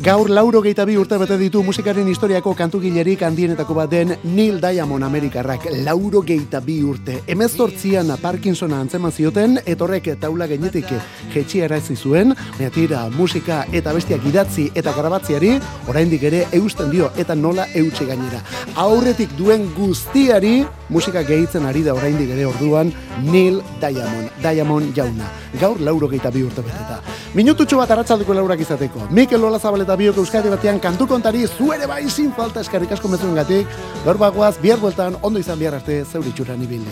Gaur 0.00 0.30
lauro 0.32 0.62
geita 0.64 0.86
bi 0.88 0.94
urte 0.96 1.18
bete 1.20 1.36
ditu 1.36 1.60
musikaren 1.60 2.06
historiako 2.08 2.54
kantugilerik 2.56 3.20
handienetako 3.26 3.74
bat 3.76 3.90
den 3.92 4.14
Neil 4.24 4.56
Diamond 4.62 5.04
Amerikarrak 5.04 5.66
lauro 5.84 6.22
geita 6.24 6.62
bi 6.64 6.78
urte. 6.80 7.18
Emezortzian 7.28 8.08
Parkinsona 8.22 8.78
antzeman 8.80 9.12
zioten, 9.12 9.58
etorrek 9.68 10.08
taula 10.22 10.48
gainetik 10.48 10.88
jetxi 11.34 11.60
arazi 11.68 11.98
zuen, 12.00 12.32
baina 12.56 12.72
tira 12.72 13.04
musika 13.12 13.66
eta 13.76 13.92
bestiak 13.92 14.24
idatzi 14.24 14.70
eta 14.74 14.96
grabatziari, 14.96 15.58
oraindik 15.92 16.24
ere 16.32 16.46
eusten 16.56 16.88
dio 16.88 17.12
eta 17.20 17.36
nola 17.36 17.68
eutxe 17.76 18.08
gainera. 18.08 18.40
Aurretik 18.80 19.36
duen 19.36 19.68
guztiari 19.76 20.62
musika 20.90 21.22
gehitzen 21.22 21.64
ari 21.66 21.82
da 21.86 21.94
oraindik 21.94 22.30
ere 22.34 22.44
orduan 22.46 22.92
Neil 23.22 23.62
Diamond, 23.80 24.30
Diamond 24.42 24.94
jauna. 24.94 25.30
Gaur 25.60 25.80
lauro 25.80 26.08
geita 26.10 26.30
bi 26.30 26.42
urte 26.42 26.62
beteta. 26.66 27.00
Minututxo 27.34 27.78
bat 27.78 27.90
arratsaldeko 27.94 28.34
laurak 28.34 28.60
izateko. 28.60 29.06
Mikel 29.10 29.40
Lola 29.40 29.58
Zabaleta 29.58 29.96
biok 29.96 30.18
Euskadi 30.22 30.50
batean 30.50 30.80
kantu 30.80 31.06
kontari 31.06 31.46
zuere 31.46 31.86
bai 31.86 32.08
sin 32.10 32.32
falta 32.32 32.60
eskarrik 32.60 32.92
asko 32.92 33.08
mezuen 33.08 33.34
gatik. 33.38 33.66
Gaur 34.04 34.18
bagoaz, 34.18 34.56
bihar 34.62 34.78
bueltan, 34.82 35.16
ondo 35.22 35.38
izan 35.38 35.58
bihar 35.58 35.74
arte, 35.78 36.04
zeuritxuran 36.04 36.62
ibili. 36.62 36.90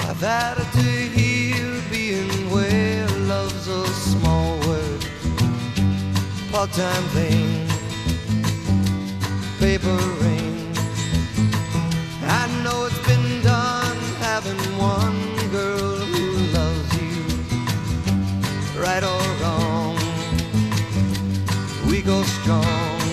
I've 0.00 0.20
had 0.20 0.56
to 0.56 0.88
hear 1.16 1.70
being 1.90 2.50
where 2.50 3.08
love's 3.26 3.68
a 3.68 3.86
small 3.94 4.58
word, 4.66 5.06
part-time 6.52 7.06
thing, 7.14 7.68
paper 9.58 9.96
rain. 10.22 10.53
one 14.84 15.50
girl 15.50 15.96
who 16.12 16.24
loves 16.58 16.90
you, 17.00 17.24
right 18.84 19.04
or 19.12 19.24
wrong. 19.40 19.96
We 21.88 22.02
go 22.02 22.22
strong. 22.22 23.03